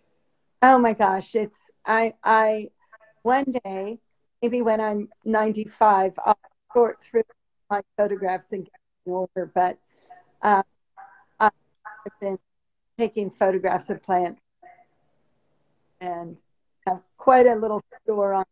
Oh 0.62 0.78
my 0.78 0.92
gosh, 0.92 1.34
it's 1.34 1.58
I 1.84 2.14
I 2.25 2.70
one 3.22 3.46
day 3.64 3.98
maybe 4.42 4.62
when 4.62 4.80
I'm 4.80 5.08
95, 5.25 6.12
I'll 6.25 6.38
sort 6.72 6.98
through 7.02 7.25
my 7.70 7.82
photographs 7.96 8.52
and 8.52 8.64
get 8.64 8.72
in 9.06 9.12
order. 9.12 9.50
But 9.54 9.78
uh, 10.42 10.62
I've 11.40 11.52
been 12.20 12.38
taking 12.98 13.30
photographs 13.30 13.90
of 13.90 14.02
plants 14.02 14.40
and 16.00 16.40
have 16.86 17.00
quite 17.16 17.46
a 17.46 17.54
little 17.54 17.82
store 18.04 18.34
on. 18.34 18.44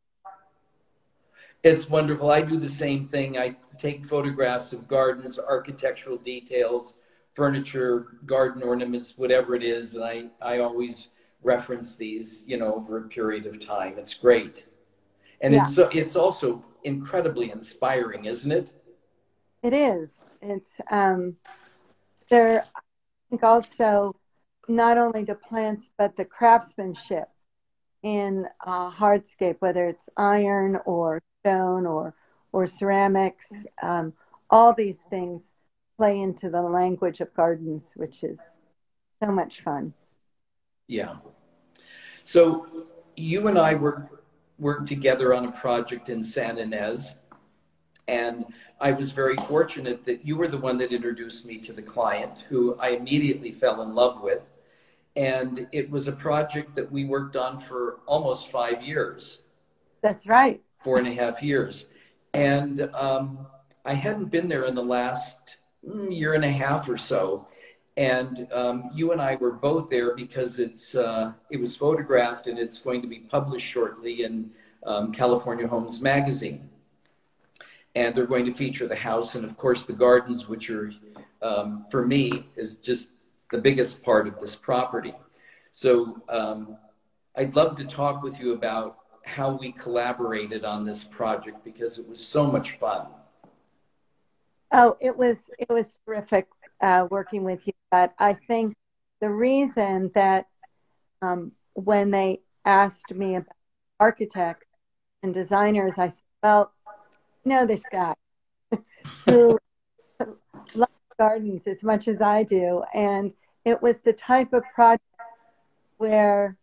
It's 1.64 1.88
wonderful. 1.88 2.30
I 2.30 2.42
do 2.42 2.58
the 2.58 2.68
same 2.68 3.08
thing. 3.08 3.38
I 3.38 3.56
take 3.78 4.04
photographs 4.04 4.74
of 4.74 4.86
gardens, 4.86 5.38
architectural 5.38 6.18
details, 6.18 6.96
furniture, 7.32 8.18
garden 8.26 8.62
ornaments, 8.62 9.16
whatever 9.16 9.54
it 9.54 9.62
is, 9.62 9.94
and 9.94 10.04
I, 10.04 10.26
I 10.42 10.58
always 10.58 11.08
reference 11.42 11.96
these, 11.96 12.42
you 12.46 12.58
know, 12.58 12.74
over 12.74 12.98
a 12.98 13.08
period 13.08 13.46
of 13.46 13.58
time. 13.58 13.94
It's 13.96 14.12
great. 14.12 14.66
And 15.40 15.54
yeah. 15.54 15.62
it's 15.62 15.78
it's 15.78 16.16
also 16.16 16.62
incredibly 16.84 17.50
inspiring, 17.50 18.26
isn't 18.26 18.52
it? 18.52 18.72
It 19.62 19.72
is. 19.72 20.10
It's 20.42 20.72
um 20.90 21.36
there 22.28 22.62
I 22.76 22.80
think 23.30 23.42
also 23.42 24.14
not 24.68 24.98
only 24.98 25.24
the 25.24 25.34
plants 25.34 25.90
but 25.96 26.16
the 26.16 26.26
craftsmanship 26.26 27.28
in 28.02 28.46
uh, 28.66 28.90
hardscape, 28.90 29.56
whether 29.60 29.86
it's 29.88 30.10
iron 30.16 30.78
or 30.84 31.22
stone 31.44 31.86
or 31.86 32.14
or 32.52 32.66
ceramics. 32.66 33.52
Um, 33.82 34.14
all 34.48 34.72
these 34.72 34.98
things 35.10 35.42
play 35.96 36.20
into 36.20 36.48
the 36.48 36.62
language 36.62 37.20
of 37.20 37.34
gardens, 37.34 37.92
which 37.96 38.22
is 38.22 38.38
so 39.22 39.30
much 39.30 39.60
fun. 39.60 39.92
Yeah. 40.86 41.16
So 42.24 42.66
you 43.16 43.48
and 43.48 43.58
I 43.58 43.74
worked 43.74 44.22
worked 44.58 44.88
together 44.88 45.34
on 45.34 45.44
a 45.46 45.52
project 45.52 46.08
in 46.08 46.22
San 46.22 46.56
Ynez, 46.56 47.14
and 48.08 48.46
I 48.80 48.92
was 48.92 49.10
very 49.10 49.36
fortunate 49.36 50.04
that 50.04 50.24
you 50.24 50.36
were 50.36 50.48
the 50.48 50.58
one 50.58 50.78
that 50.78 50.92
introduced 50.92 51.44
me 51.44 51.58
to 51.58 51.72
the 51.72 51.82
client, 51.82 52.46
who 52.48 52.76
I 52.78 52.90
immediately 52.90 53.50
fell 53.52 53.82
in 53.82 53.94
love 53.94 54.22
with 54.22 54.42
and 55.16 55.66
it 55.70 55.90
was 55.90 56.08
a 56.08 56.12
project 56.12 56.74
that 56.74 56.90
we 56.90 57.04
worked 57.04 57.36
on 57.36 57.60
for 57.60 58.00
almost 58.06 58.50
five 58.50 58.82
years. 58.82 59.40
That's 60.02 60.26
right. 60.26 60.60
Four 60.84 60.98
and 60.98 61.08
a 61.08 61.14
half 61.14 61.42
years. 61.42 61.86
And 62.34 62.82
um, 62.94 63.46
I 63.84 63.94
hadn't 63.94 64.26
been 64.26 64.48
there 64.48 64.64
in 64.64 64.74
the 64.74 64.82
last 64.82 65.56
mm, 65.86 66.16
year 66.16 66.34
and 66.34 66.44
a 66.44 66.50
half 66.50 66.88
or 66.88 66.98
so. 66.98 67.48
And 67.96 68.46
um, 68.52 68.90
you 68.92 69.12
and 69.12 69.20
I 69.20 69.36
were 69.36 69.52
both 69.52 69.88
there 69.88 70.14
because 70.14 70.58
it's 70.58 70.94
uh, 70.94 71.32
it 71.50 71.60
was 71.60 71.74
photographed 71.74 72.48
and 72.48 72.58
it's 72.58 72.78
going 72.78 73.00
to 73.02 73.08
be 73.08 73.20
published 73.20 73.66
shortly 73.66 74.24
in 74.24 74.50
um, 74.84 75.10
California 75.12 75.66
Homes 75.66 76.02
Magazine. 76.02 76.68
And 77.94 78.14
they're 78.14 78.26
going 78.26 78.44
to 78.46 78.52
feature 78.52 78.88
the 78.88 78.96
house 78.96 79.36
and, 79.36 79.44
of 79.44 79.56
course, 79.56 79.84
the 79.84 79.92
gardens, 79.92 80.48
which 80.48 80.68
are, 80.68 80.92
um, 81.40 81.86
for 81.90 82.04
me, 82.04 82.48
is 82.56 82.76
just 82.76 83.10
the 83.52 83.58
biggest 83.58 84.02
part 84.02 84.26
of 84.26 84.40
this 84.40 84.56
property. 84.56 85.14
So 85.70 86.20
um, 86.28 86.76
I'd 87.36 87.54
love 87.54 87.76
to 87.76 87.84
talk 87.84 88.22
with 88.22 88.40
you 88.40 88.52
about 88.52 88.98
how 89.24 89.52
we 89.52 89.72
collaborated 89.72 90.64
on 90.64 90.84
this 90.84 91.02
project 91.02 91.64
because 91.64 91.98
it 91.98 92.08
was 92.08 92.24
so 92.24 92.50
much 92.50 92.72
fun. 92.72 93.06
Oh, 94.72 94.96
it 95.00 95.16
was 95.16 95.38
it 95.58 95.68
was 95.68 95.98
terrific 96.04 96.46
uh, 96.80 97.06
working 97.10 97.44
with 97.44 97.66
you. 97.66 97.72
But 97.90 98.12
I 98.18 98.34
think 98.34 98.74
the 99.20 99.30
reason 99.30 100.10
that 100.14 100.46
um, 101.22 101.52
when 101.74 102.10
they 102.10 102.40
asked 102.64 103.12
me 103.14 103.36
about 103.36 103.56
architects 103.98 104.66
and 105.22 105.32
designers, 105.32 105.94
I 105.96 106.08
said, 106.08 106.22
"Well, 106.42 106.72
you 107.44 107.50
know 107.50 107.66
this 107.66 107.84
guy 107.90 108.14
who 109.24 109.58
loves 110.74 110.92
gardens 111.18 111.66
as 111.66 111.82
much 111.82 112.08
as 112.08 112.20
I 112.20 112.42
do, 112.42 112.82
and 112.92 113.32
it 113.64 113.80
was 113.80 114.00
the 114.00 114.12
type 114.12 114.52
of 114.52 114.64
project 114.74 115.02
where 115.96 116.56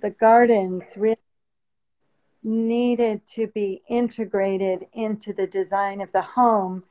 the 0.00 0.10
gardens 0.10 0.84
really 0.96 1.16
needed 2.46 3.26
to 3.26 3.48
be 3.48 3.82
integrated 3.88 4.86
into 4.92 5.32
the 5.32 5.46
design 5.46 6.00
of 6.00 6.10
the 6.12 6.22
home 6.22 6.84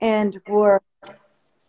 and 0.00 0.40
were 0.48 0.80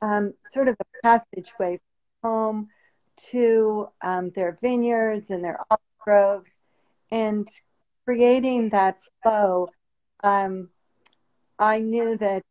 um, 0.01 0.33
sort 0.53 0.67
of 0.67 0.77
a 0.79 0.85
passageway 1.03 1.79
from 2.21 2.31
home 2.31 2.69
to 3.17 3.89
um, 4.01 4.29
their 4.35 4.57
vineyards 4.61 5.31
and 5.31 5.43
their 5.43 5.59
olive 5.69 5.81
groves 5.99 6.49
and 7.11 7.47
creating 8.05 8.69
that 8.69 8.99
flow. 9.23 9.69
Um, 10.23 10.69
I 11.57 11.79
knew 11.79 12.17
that 12.17 12.43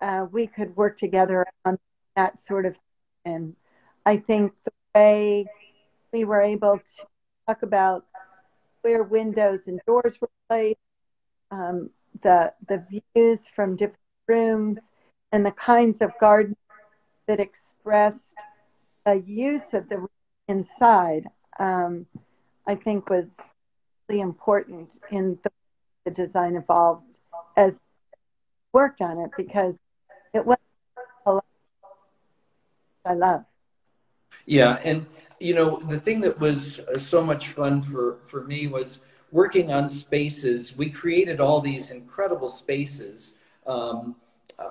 uh, 0.00 0.26
we 0.30 0.46
could 0.46 0.76
work 0.76 0.96
together 0.96 1.46
on 1.64 1.78
that 2.16 2.38
sort 2.38 2.66
of 2.66 2.76
and 3.24 3.54
I 4.04 4.16
think 4.16 4.52
the 4.64 4.72
way 4.94 5.46
we 6.12 6.24
were 6.24 6.40
able 6.40 6.78
to 6.78 7.06
talk 7.46 7.62
about 7.62 8.04
where 8.82 9.02
windows 9.02 9.66
and 9.66 9.80
doors 9.86 10.20
were 10.20 10.30
placed, 10.48 10.78
um, 11.50 11.90
the 12.22 12.52
the 12.68 12.84
views 13.14 13.48
from 13.48 13.76
different 13.76 13.98
rooms, 14.28 14.78
and 15.32 15.44
the 15.44 15.52
kinds 15.52 16.00
of 16.00 16.12
gardens 16.20 16.56
that 17.26 17.40
expressed 17.40 18.34
a 19.06 19.16
use 19.16 19.72
of 19.72 19.88
the 19.88 20.06
inside, 20.48 21.26
um, 21.58 22.06
I 22.66 22.74
think 22.74 23.08
was 23.08 23.36
really 24.08 24.20
important 24.20 25.00
in 25.10 25.38
the, 25.42 25.50
the 26.04 26.10
design 26.10 26.56
evolved 26.56 27.20
as 27.56 27.80
worked 28.72 29.00
on 29.00 29.18
it 29.18 29.30
because 29.36 29.76
it 30.34 30.44
was 30.44 30.58
I 33.04 33.14
love. 33.14 33.44
Yeah, 34.46 34.78
and 34.84 35.06
you 35.42 35.54
know 35.54 35.80
the 35.88 35.98
thing 35.98 36.20
that 36.20 36.38
was 36.38 36.78
uh, 36.80 36.96
so 36.98 37.22
much 37.22 37.48
fun 37.48 37.82
for 37.82 38.18
for 38.26 38.44
me 38.44 38.68
was 38.68 39.00
working 39.32 39.72
on 39.72 39.88
spaces. 39.88 40.76
We 40.76 40.88
created 40.90 41.40
all 41.40 41.60
these 41.60 41.90
incredible 41.90 42.48
spaces 42.48 43.34
um, 43.66 44.14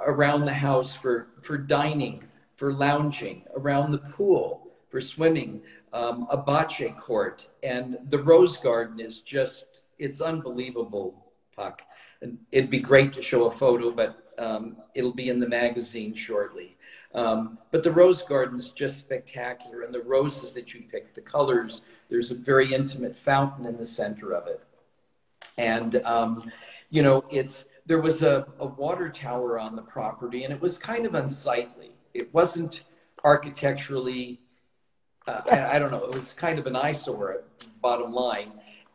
around 0.05 0.45
the 0.45 0.53
house 0.53 0.95
for 0.95 1.27
for 1.41 1.57
dining, 1.57 2.23
for 2.55 2.71
lounging, 2.71 3.43
around 3.57 3.91
the 3.91 3.97
pool, 3.97 4.71
for 4.89 5.01
swimming, 5.01 5.61
um, 5.91 6.27
a 6.29 6.37
bocce 6.37 6.97
court, 6.97 7.47
and 7.63 7.97
the 8.07 8.19
rose 8.19 8.57
garden 8.57 8.99
is 8.99 9.19
just 9.19 9.83
it's 9.99 10.21
unbelievable, 10.21 11.31
Puck. 11.55 11.81
And 12.21 12.37
it'd 12.51 12.69
be 12.69 12.79
great 12.79 13.11
to 13.13 13.21
show 13.21 13.45
a 13.45 13.51
photo, 13.51 13.91
but 13.91 14.31
um, 14.37 14.77
it'll 14.93 15.13
be 15.13 15.29
in 15.29 15.39
the 15.39 15.47
magazine 15.47 16.13
shortly. 16.13 16.77
Um, 17.13 17.57
but 17.71 17.83
the 17.83 17.91
rose 17.91 18.21
garden's 18.21 18.69
just 18.69 18.99
spectacular, 18.99 19.81
and 19.81 19.93
the 19.93 20.01
roses 20.01 20.53
that 20.53 20.73
you 20.73 20.83
pick, 20.89 21.13
the 21.13 21.21
colors. 21.21 21.81
There's 22.09 22.31
a 22.31 22.35
very 22.35 22.73
intimate 22.73 23.17
fountain 23.17 23.65
in 23.65 23.77
the 23.77 23.85
center 23.85 24.33
of 24.33 24.47
it, 24.47 24.61
and 25.57 25.97
um, 26.05 26.51
you 26.89 27.03
know, 27.03 27.25
it's 27.29 27.65
there 27.85 27.99
was 27.99 28.21
a, 28.21 28.47
a 28.59 28.65
water 28.65 29.09
tower 29.09 29.59
on 29.59 29.75
the 29.75 29.81
property, 29.81 30.43
and 30.43 30.53
it 30.53 30.61
was 30.61 30.77
kind 30.77 31.05
of 31.05 31.15
unsightly. 31.15 31.91
It 32.13 32.33
wasn't 32.33 32.83
architecturally. 33.23 34.39
Uh, 35.27 35.41
I, 35.51 35.75
I, 35.75 35.79
don't 35.79 35.91
know. 35.91 36.03
It 36.03 36.13
was 36.13 36.33
kind 36.33 36.59
of 36.59 36.67
an 36.67 36.75
eyesore. 36.75 37.43
Bottom 37.81 38.13
line, 38.13 38.51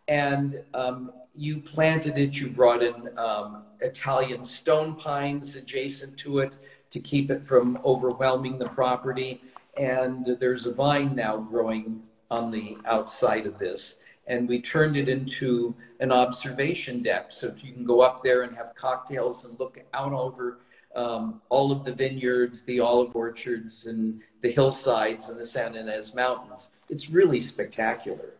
and 0.08 0.62
um, 0.73 1.12
you 1.35 1.58
planted 1.58 2.16
it. 2.16 2.35
You 2.35 2.49
brought 2.49 2.82
in 2.82 3.16
um, 3.18 3.64
Italian 3.80 4.44
stone 4.44 4.94
pines 4.94 5.56
adjacent 5.56 6.16
to 6.18 6.38
it 6.38 6.56
to 6.90 7.00
keep 7.00 7.31
it 7.31 7.45
from 7.45 7.78
overwhelming 7.85 8.59
the 8.59 8.69
property. 8.69 9.43
And 9.76 10.26
there's 10.38 10.66
a 10.66 10.73
vine 10.73 11.14
now 11.14 11.37
growing 11.37 12.03
on 12.31 12.51
the 12.51 12.79
outside 12.87 13.46
of 13.46 13.59
this. 13.59 13.96
And 14.27 14.49
we 14.49 14.61
turned 14.61 14.96
it 14.96 15.09
into 15.09 15.75
an 16.01 16.11
observation 16.11 17.03
deck. 17.03 17.31
So 17.31 17.55
you 17.62 17.72
can 17.72 17.85
go 17.85 18.01
up 18.01 18.22
there 18.22 18.42
and 18.42 18.57
have 18.57 18.75
cocktails 18.75 19.44
and 19.44 19.59
look 19.61 19.79
out 19.94 20.12
over 20.12 20.59
um, 20.96 21.42
all 21.51 21.70
of 21.70 21.85
the 21.85 21.92
vineyards, 21.92 22.62
the 22.62 22.81
olive 22.81 23.14
orchards, 23.14 23.87
and 23.87 24.20
the 24.40 24.51
hillsides 24.51 25.29
and 25.29 25.38
the 25.38 25.46
San 25.46 25.75
Ynez 25.77 26.14
Mountains. 26.14 26.70
It's 26.88 27.11
really 27.11 27.40
spectacular. 27.40 28.35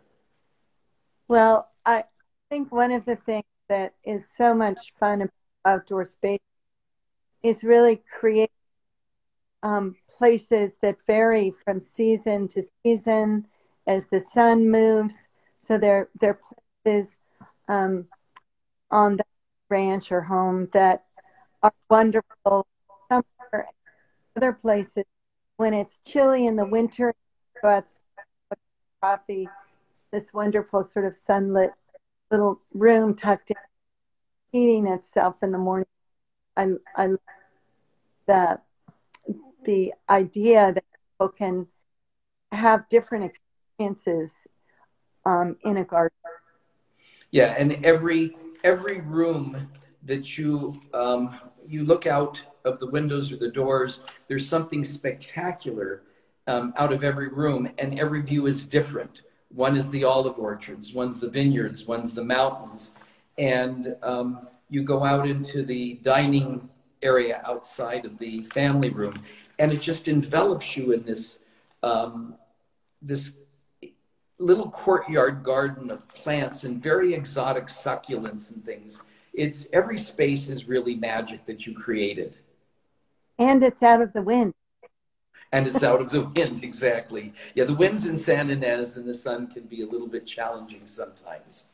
Well, 1.29 1.69
I 1.85 2.05
think 2.49 2.73
one 2.73 2.93
of 2.93 3.05
the 3.05 3.17
things 3.17 3.45
that 3.69 3.95
is 4.05 4.25
so 4.37 4.55
much 4.55 4.95
fun 4.99 5.23
about 5.23 5.33
outdoor 5.67 6.05
space 6.05 6.41
is 7.43 7.65
really 7.65 8.03
create 8.19 8.51
um, 9.63 9.97
places 10.19 10.73
that 10.83 10.97
vary 11.07 11.53
from 11.65 11.81
season 11.81 12.49
to 12.49 12.63
season 12.83 13.47
as 13.87 14.07
the 14.07 14.21
sun 14.21 14.71
moves. 14.71 15.15
So 15.61 15.79
they're, 15.79 16.09
they're 16.21 16.41
places 16.85 17.17
um, 17.69 18.07
on 18.91 19.17
the 19.17 19.25
ranch 19.69 20.13
or 20.13 20.23
home 20.23 20.69
that 20.73 21.05
are 21.63 21.73
wonderful 21.91 22.67
summer. 23.09 23.67
Other 24.37 24.53
places, 24.53 25.05
when 25.57 25.75
it's 25.75 25.99
chilly 26.05 26.47
in 26.47 26.57
the 26.57 26.67
winter, 26.67 27.15
but 27.63 27.87
coffee, 29.01 29.49
this 30.13 30.33
wonderful 30.33 30.85
sort 30.85 31.07
of 31.07 31.15
sunlit 31.15 31.73
little 32.31 32.61
room 32.73 33.15
tucked 33.15 33.51
in, 33.51 33.57
heating 34.53 34.87
itself 34.87 35.37
in 35.43 35.53
the 35.53 35.59
morning. 35.59 35.87
I, 36.57 36.73
I 36.97 37.09
the 38.27 38.59
the 39.65 39.93
idea 40.09 40.73
that 40.73 40.85
people 41.19 41.29
can 41.29 41.67
have 42.53 42.89
different 42.89 43.25
experiences 43.25 44.33
um, 45.25 45.57
in 45.65 45.77
a 45.79 45.85
garden. 45.85 46.17
Yeah, 47.31 47.55
and 47.59 47.85
every 47.85 48.37
every 48.65 49.01
room 49.01 49.69
that 50.05 50.39
you 50.39 50.75
um, 50.95 51.39
you 51.67 51.85
look 51.85 52.07
out 52.07 52.43
of 52.65 52.79
the 52.79 52.87
windows 52.87 53.33
or 53.33 53.37
the 53.37 53.51
doors, 53.51 54.01
there's 54.29 54.49
something 54.49 54.85
spectacular 54.85 56.03
um, 56.47 56.73
out 56.77 56.93
of 56.93 57.03
every 57.03 57.29
room, 57.29 57.69
and 57.79 57.99
every 57.99 58.23
view 58.23 58.47
is 58.47 58.65
different. 58.65 59.23
One 59.49 59.77
is 59.77 59.91
the 59.91 60.05
olive 60.05 60.39
orchards, 60.39 60.93
one's 60.93 61.21
the 61.21 61.29
vineyards, 61.29 61.87
one's 61.87 62.15
the 62.15 62.25
mountains, 62.25 62.95
and 63.39 63.97
um, 64.03 64.49
you 64.69 64.83
go 64.83 65.05
out 65.05 65.27
into 65.27 65.65
the 65.65 65.95
dining 66.03 66.69
area 67.03 67.43
outside 67.45 68.05
of 68.05 68.19
the 68.19 68.43
family 68.45 68.91
room, 68.91 69.23
and 69.59 69.73
it 69.73 69.81
just 69.81 70.09
envelops 70.09 70.77
you 70.77 70.93
in 70.93 71.03
this 71.05 71.39
um, 71.83 72.35
this 73.03 73.33
little 74.39 74.71
courtyard 74.71 75.43
garden 75.43 75.91
of 75.91 76.07
plants 76.09 76.65
and 76.65 76.83
very 76.83 77.15
exotic 77.15 77.67
succulents 77.67 78.53
and 78.53 78.65
things. 78.65 79.03
It's 79.33 79.69
every 79.73 79.99
space 79.99 80.49
is 80.49 80.69
really 80.69 80.95
magic 80.95 81.47
that 81.47 81.67
you 81.67 81.75
created. 81.75 82.37
And 83.39 83.63
it's 83.63 83.83
out 83.83 84.03
of 84.03 84.13
the 84.13 84.23
wind. 84.23 84.55
And 85.53 85.67
it's 85.67 85.83
out 85.83 86.01
of 86.01 86.11
the 86.11 86.23
wind, 86.37 86.63
exactly. 86.63 87.33
Yeah, 87.55 87.65
the 87.65 87.75
winds 87.75 88.07
in 88.07 88.19
San 88.19 88.49
Ynez 88.49 88.97
and 88.97 89.07
the 89.07 89.15
sun 89.15 89.47
can 89.47 89.65
be 89.65 89.83
a 89.83 89.87
little 89.87 90.09
bit 90.09 90.27
challenging 90.27 90.87
sometimes. 90.87 91.67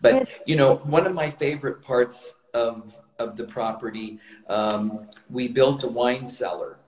But, 0.00 0.28
you 0.46 0.56
know, 0.56 0.76
one 0.76 1.06
of 1.06 1.14
my 1.14 1.30
favorite 1.30 1.82
parts 1.82 2.34
of 2.54 2.94
of 3.20 3.36
the 3.36 3.44
property, 3.44 4.18
um, 4.48 5.06
we 5.28 5.46
built 5.46 5.84
a 5.84 5.88
wine 5.88 6.26
cellar. 6.26 6.78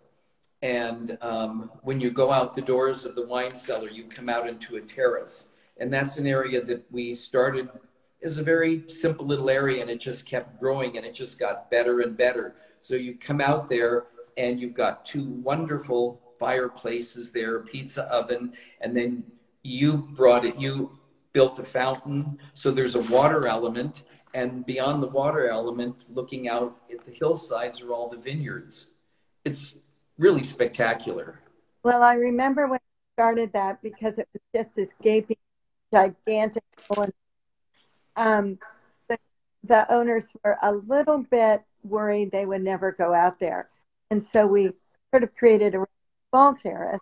And 0.63 1.19
um, 1.21 1.71
when 1.83 2.01
you 2.01 2.11
go 2.11 2.33
out 2.33 2.55
the 2.55 2.63
doors 2.63 3.05
of 3.05 3.15
the 3.15 3.27
wine 3.27 3.55
cellar, 3.55 3.91
you 3.91 4.05
come 4.05 4.29
out 4.29 4.49
into 4.49 4.77
a 4.77 4.81
terrace. 4.81 5.45
And 5.79 5.93
that's 5.93 6.19
an 6.19 6.27
area 6.27 6.65
that 6.65 6.85
we 6.91 7.15
started 7.15 7.69
as 8.23 8.39
a 8.39 8.43
very 8.43 8.89
simple 8.89 9.27
little 9.27 9.51
area 9.51 9.83
and 9.83 9.91
it 9.91 10.01
just 10.01 10.25
kept 10.25 10.61
growing 10.61 10.97
and 10.97 11.05
it 11.05 11.13
just 11.13 11.39
got 11.39 11.71
better 11.71 12.01
and 12.01 12.17
better. 12.17 12.55
So 12.81 12.95
you 12.95 13.17
come 13.17 13.41
out 13.41 13.69
there 13.69 14.07
and 14.37 14.61
you've 14.61 14.75
got 14.75 15.05
two 15.05 15.25
wonderful 15.25 16.21
fireplaces 16.39 17.33
there, 17.33 17.57
a 17.57 17.61
pizza 17.63 18.05
oven, 18.05 18.53
and 18.81 18.97
then 18.97 19.25
you 19.63 20.09
brought 20.15 20.45
it, 20.45 20.57
you 20.59 20.99
built 21.33 21.59
a 21.59 21.65
fountain. 21.65 22.39
So 22.55 22.71
there's 22.71 22.95
a 22.95 23.03
water 23.13 23.47
element 23.47 24.05
and 24.35 24.65
beyond 24.65 25.03
the 25.03 25.09
water 25.09 25.49
element, 25.49 26.05
looking 26.09 26.49
out 26.49 26.79
at 26.91 27.05
the 27.05 27.11
hillsides 27.11 27.83
are 27.83 27.93
all 27.93 28.09
the 28.09 28.17
vineyards. 28.17 28.89
It's 29.45 29.75
really 30.17 30.43
spectacular. 30.43 31.41
Well, 31.83 32.03
I 32.03 32.15
remember 32.15 32.67
when 32.67 32.79
I 32.79 33.15
started 33.15 33.53
that 33.53 33.83
because 33.83 34.19
it 34.19 34.29
was 34.33 34.43
just 34.55 34.75
this 34.75 34.95
gaping, 35.03 35.37
gigantic. 35.93 36.63
Um, 38.17 38.59
the, 39.09 39.19
the 39.65 39.93
owners 39.93 40.29
were 40.43 40.57
a 40.63 40.73
little 40.73 41.19
bit 41.19 41.63
worried 41.83 42.31
they 42.31 42.47
would 42.47 42.63
never 42.63 42.93
go 42.93 43.13
out 43.13 43.39
there. 43.39 43.69
And 44.11 44.25
so 44.25 44.47
we 44.47 44.73
sort 45.11 45.25
of 45.25 45.35
created 45.35 45.75
a 45.75 45.85
small 46.31 46.55
terrace 46.55 47.01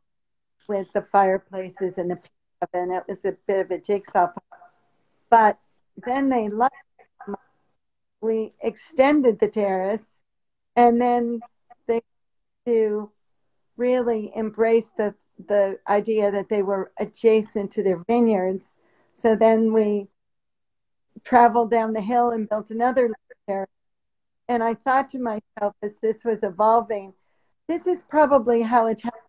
with 0.68 0.92
the 0.92 1.02
fireplaces 1.12 1.98
and 1.98 2.10
the 2.10 2.18
oven. 2.62 2.92
It 2.92 3.04
was 3.08 3.24
a 3.24 3.36
bit 3.46 3.60
of 3.60 3.70
a 3.70 3.78
jigsaw. 3.78 4.28
puzzle. 4.28 4.42
But 5.28 5.58
then 6.06 6.28
they 6.28 6.48
loved 6.48 6.74
we 8.20 8.52
extended 8.60 9.38
the 9.38 9.48
terrace 9.48 10.04
and 10.76 11.00
then 11.00 11.40
they 11.86 12.02
to 12.66 13.10
really 13.76 14.32
embrace 14.34 14.90
the 14.96 15.14
the 15.48 15.78
idea 15.88 16.30
that 16.30 16.50
they 16.50 16.62
were 16.62 16.92
adjacent 16.98 17.70
to 17.72 17.82
their 17.82 17.96
vineyards. 18.06 18.76
So 19.22 19.34
then 19.34 19.72
we 19.72 20.08
traveled 21.24 21.70
down 21.70 21.94
the 21.94 22.02
hill 22.02 22.30
and 22.30 22.46
built 22.46 22.70
another 22.70 23.10
terrace. 23.48 23.70
And 24.48 24.62
I 24.62 24.74
thought 24.74 25.08
to 25.10 25.18
myself, 25.18 25.74
as 25.82 25.92
this 26.02 26.24
was 26.24 26.42
evolving, 26.42 27.14
this 27.68 27.86
is 27.86 28.02
probably 28.02 28.60
how 28.60 28.86
Italian 28.86 29.22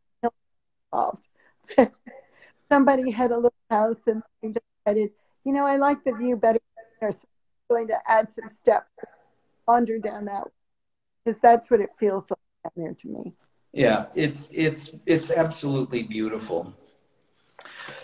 evolved. 0.91 1.27
Somebody 2.71 3.11
had 3.11 3.31
a 3.31 3.35
little 3.35 3.53
house 3.69 3.97
and 4.07 4.23
they 4.41 4.49
decided, 4.49 5.11
you 5.43 5.51
know, 5.51 5.65
I 5.65 5.75
like 5.75 6.03
the 6.05 6.13
view 6.13 6.37
better 6.37 6.59
here, 7.01 7.11
so 7.11 7.27
I'm 7.69 7.75
going 7.75 7.87
to 7.87 7.97
add 8.07 8.31
some 8.31 8.47
steps, 8.49 8.87
wander 9.67 9.99
down 9.99 10.25
that 10.25 10.45
because 11.25 11.41
that's 11.41 11.69
what 11.69 11.81
it 11.81 11.89
feels 11.99 12.25
like 12.29 12.39
down 12.63 12.83
there 12.83 12.93
to 12.93 13.07
me. 13.09 13.33
Yeah, 13.73 14.05
it's 14.15 14.49
it's 14.53 14.91
it's 15.05 15.31
absolutely 15.31 16.03
beautiful. 16.03 16.73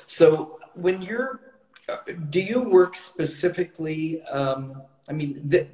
So 0.05 0.59
when 0.73 1.01
you're, 1.01 1.39
do 2.29 2.41
you 2.41 2.61
work 2.61 2.95
specifically? 2.95 4.21
Um, 4.23 4.81
I 5.09 5.13
mean, 5.13 5.41
the, 5.47 5.67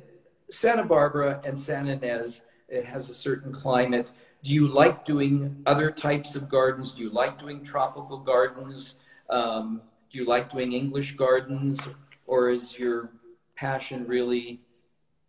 Santa 0.50 0.84
Barbara 0.84 1.42
and 1.44 1.60
San 1.60 1.88
Ynez, 1.88 2.42
it 2.68 2.86
has 2.86 3.10
a 3.10 3.16
certain 3.16 3.52
climate. 3.52 4.12
Do 4.44 4.54
you 4.54 4.68
like 4.68 5.06
doing 5.06 5.62
other 5.66 5.92
types 5.92 6.36
of 6.36 6.50
gardens? 6.50 6.92
Do 6.92 7.04
you 7.04 7.10
like 7.10 7.40
doing 7.40 7.64
tropical 7.64 8.18
gardens? 8.18 8.96
Um, 9.30 9.82
do 10.10 10.20
you 10.20 10.26
like 10.26 10.52
doing 10.52 10.74
English 10.74 11.16
gardens, 11.16 11.80
or 12.28 12.50
is 12.50 12.78
your 12.78 13.10
passion 13.56 14.06
really 14.08 14.62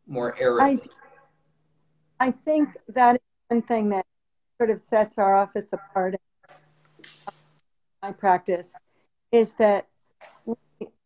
more 0.06 0.36
arid? 0.40 0.88
I, 2.20 2.28
I 2.28 2.30
think 2.44 2.70
that 2.88 3.16
is 3.16 3.20
one 3.48 3.62
thing 3.62 3.88
that 3.90 4.06
sort 4.58 4.70
of 4.70 4.80
sets 4.80 5.18
our 5.18 5.36
office 5.36 5.72
apart. 5.72 6.16
My 8.02 8.12
practice 8.12 8.74
is 9.32 9.54
that 9.54 9.88
we, 10.44 10.56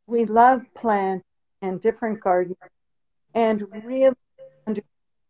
we 0.06 0.24
love 0.24 0.62
plants 0.74 1.24
and 1.62 1.80
different 1.80 2.20
gardens 2.20 2.56
and 3.34 3.62
really 3.84 4.10
understand 4.66 4.84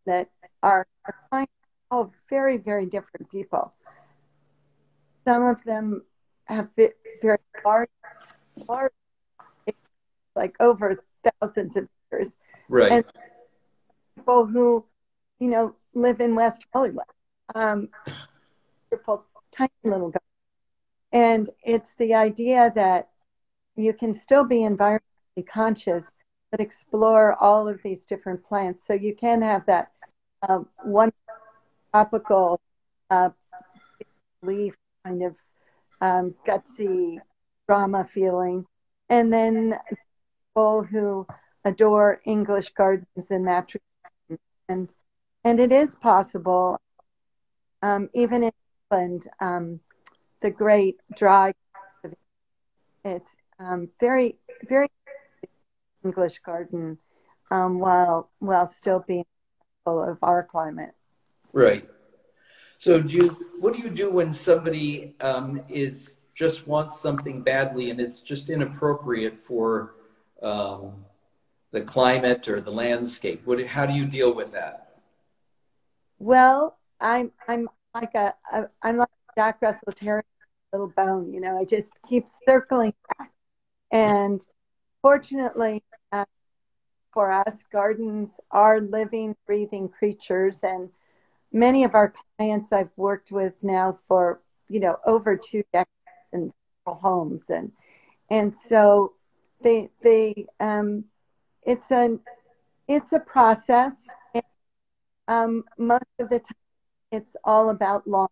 that 0.07 0.29
our, 0.63 0.87
our 1.05 1.15
clients 1.29 1.53
are 1.91 1.99
all 1.99 2.13
very, 2.29 2.57
very 2.57 2.87
different 2.87 3.31
people. 3.31 3.73
Some 5.25 5.45
of 5.45 5.63
them 5.65 6.03
have 6.45 6.69
very 6.77 7.39
large, 7.65 7.91
large, 8.69 8.93
like 10.35 10.57
over 10.61 11.05
thousands 11.41 11.77
of 11.77 11.89
years. 12.11 12.31
Right. 12.69 12.93
And 12.93 13.05
people 14.17 14.47
who, 14.47 14.85
you 15.39 15.49
know, 15.49 15.75
live 15.95 16.21
in 16.21 16.35
West 16.35 16.67
Hollywood. 16.73 17.05
Um, 17.55 17.89
beautiful, 18.91 19.25
tiny 19.53 19.71
little 19.85 20.11
garden. 20.11 20.21
And 21.13 21.51
it's 21.63 21.95
the 21.99 22.15
idea 22.15 22.73
that 22.75 23.09
you 23.77 23.93
can 23.93 24.15
still 24.15 24.45
be 24.45 24.59
environmentally 24.59 25.47
conscious, 25.47 26.13
but 26.51 26.61
explore 26.61 27.35
all 27.35 27.69
of 27.69 27.81
these 27.83 28.05
different 28.05 28.45
plants. 28.45 28.87
So 28.87 28.95
you 28.95 29.15
can 29.15 29.41
have 29.43 29.65
that 29.67 29.93
uh, 30.43 30.61
one 30.85 31.13
tropical 31.93 32.61
uh, 33.11 33.31
leaf 34.43 34.75
kind 35.05 35.23
of 35.23 35.35
um, 36.01 36.35
gutsy 36.47 37.19
drama 37.67 38.05
feeling, 38.05 38.65
and 39.09 39.33
then 39.33 39.79
people 40.55 40.83
who 40.83 41.27
adore 41.65 42.21
English 42.25 42.71
gardens 42.71 43.31
and 43.31 43.45
natural 43.45 43.83
and 44.69 44.93
and 45.45 45.61
it 45.61 45.73
is 45.73 45.95
possible, 45.97 46.81
um, 47.83 48.11
even 48.13 48.43
in 48.43 48.53
England, 48.91 49.29
um, 49.41 49.81
the 50.41 50.51
great 50.51 50.97
dry. 51.17 51.53
It's 53.05 53.31
um, 53.59 53.89
very 54.01 54.37
very 54.69 54.89
English 56.05 56.39
garden, 56.41 56.99
um, 57.51 57.79
while 57.79 58.31
while 58.41 58.69
still 58.69 59.05
being 59.07 59.25
of 59.89 60.19
our 60.23 60.43
climate. 60.43 60.95
Right. 61.53 61.89
So, 62.79 63.01
do 63.01 63.17
you, 63.17 63.29
what 63.59 63.75
do 63.75 63.81
you 63.81 63.91
do 63.91 64.11
when 64.11 64.33
somebody 64.33 65.15
um, 65.21 65.63
is 65.69 66.17
just 66.35 66.69
wants 66.69 67.01
something 67.01 67.43
badly 67.43 67.91
and 67.91 68.01
it's 68.01 68.21
just 68.21 68.49
inappropriate 68.49 69.37
for 69.45 69.95
um, 70.43 71.05
the 71.73 71.81
climate 71.81 72.47
or 72.49 72.61
the 72.61 72.71
landscape? 72.71 73.43
What, 73.45 73.65
how 73.67 73.85
do 73.87 73.95
you 73.95 74.07
deal 74.07 74.33
with 74.33 74.53
that? 74.53 75.01
Well, 76.21 76.79
I'm 77.01 77.33
I'm 77.49 77.69
like 77.95 78.15
a, 78.15 78.35
I'm 78.83 78.97
like 78.97 79.09
a 79.09 79.41
Jack 79.41 79.59
Russell 79.61 79.93
Terrier 79.93 80.25
little 80.73 80.89
bone. 80.89 81.33
You 81.33 81.41
know, 81.41 81.59
I 81.59 81.65
just 81.65 81.93
keep 82.09 82.27
circling 82.47 82.95
back, 83.19 83.33
and 83.91 84.41
fortunately 85.03 85.83
for 87.13 87.31
us, 87.33 87.65
gardens 87.73 88.31
are 88.51 88.81
living, 88.81 89.37
breathing 89.47 89.89
creatures, 89.89 90.65
and 90.65 90.91
many 91.53 91.85
of 91.85 91.95
our 91.95 92.13
clients 92.39 92.73
I've 92.73 92.91
worked 92.97 93.33
with 93.33 93.55
now 93.63 93.99
for 94.09 94.41
you 94.69 94.81
know 94.81 94.99
over 95.07 95.37
two 95.37 95.63
decades 95.73 95.91
in 96.33 96.53
homes, 96.87 97.51
and 97.51 97.73
and 98.31 98.55
so 98.55 99.15
they 99.63 99.91
they 100.03 100.47
um, 100.61 101.05
it's 101.65 101.91
a 101.91 102.19
it's 102.89 103.13
a 103.13 103.21
process. 103.21 103.95
And, 104.35 104.45
um, 105.29 105.65
most 105.79 106.05
of 106.19 106.29
the 106.31 106.41
time, 106.41 106.57
it's 107.13 107.37
all 107.45 107.71
about 107.71 108.07
lawn, 108.07 108.29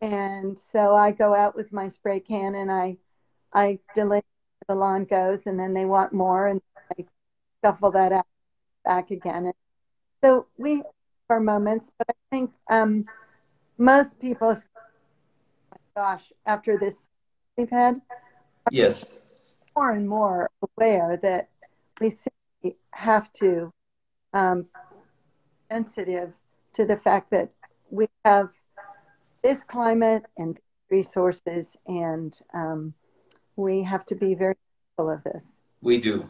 and 0.00 0.58
so 0.58 0.94
I 0.96 1.12
go 1.12 1.34
out 1.34 1.56
with 1.56 1.72
my 1.72 1.88
spray 1.88 2.20
can 2.20 2.54
and 2.54 2.70
I 2.70 2.96
I 3.52 3.78
delay 3.94 4.22
the 4.68 4.74
lawn 4.74 5.04
goes, 5.04 5.40
and 5.46 5.58
then 5.58 5.74
they 5.74 5.84
want 5.86 6.12
more, 6.12 6.46
and 6.48 6.60
shuffle 7.64 7.90
that 7.92 8.12
out 8.12 8.26
back 8.84 9.10
again. 9.10 9.46
And 9.46 9.54
so 10.22 10.46
we 10.56 10.82
our 11.30 11.40
moments, 11.40 11.90
but 11.98 12.06
I 12.08 12.14
think 12.30 12.50
um, 12.70 13.04
most 13.76 14.18
people, 14.18 14.56
oh 14.56 15.76
gosh, 15.94 16.32
after 16.46 16.78
this 16.78 17.08
we've 17.56 17.70
had, 17.70 18.00
yes, 18.70 19.04
more 19.76 19.90
and 19.90 20.08
more 20.08 20.50
aware 20.62 21.18
that 21.22 21.48
we 22.00 22.10
simply 22.10 22.78
have 22.92 23.30
to 23.34 23.72
um, 24.32 24.66
sensitive 25.70 26.32
to 26.74 26.86
the 26.86 26.96
fact 26.96 27.30
that 27.30 27.50
we 27.90 28.06
have 28.24 28.50
this 29.42 29.62
climate 29.64 30.24
and 30.36 30.58
resources, 30.90 31.76
and 31.86 32.40
um, 32.54 32.94
we 33.56 33.82
have 33.82 34.04
to 34.06 34.14
be 34.14 34.34
very 34.34 34.56
mindful 34.96 35.14
of 35.14 35.22
this. 35.24 35.44
We 35.82 35.98
do. 35.98 36.26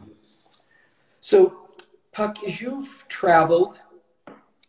So, 1.21 1.69
Puck, 2.11 2.43
as 2.43 2.59
you've 2.61 3.05
traveled 3.07 3.79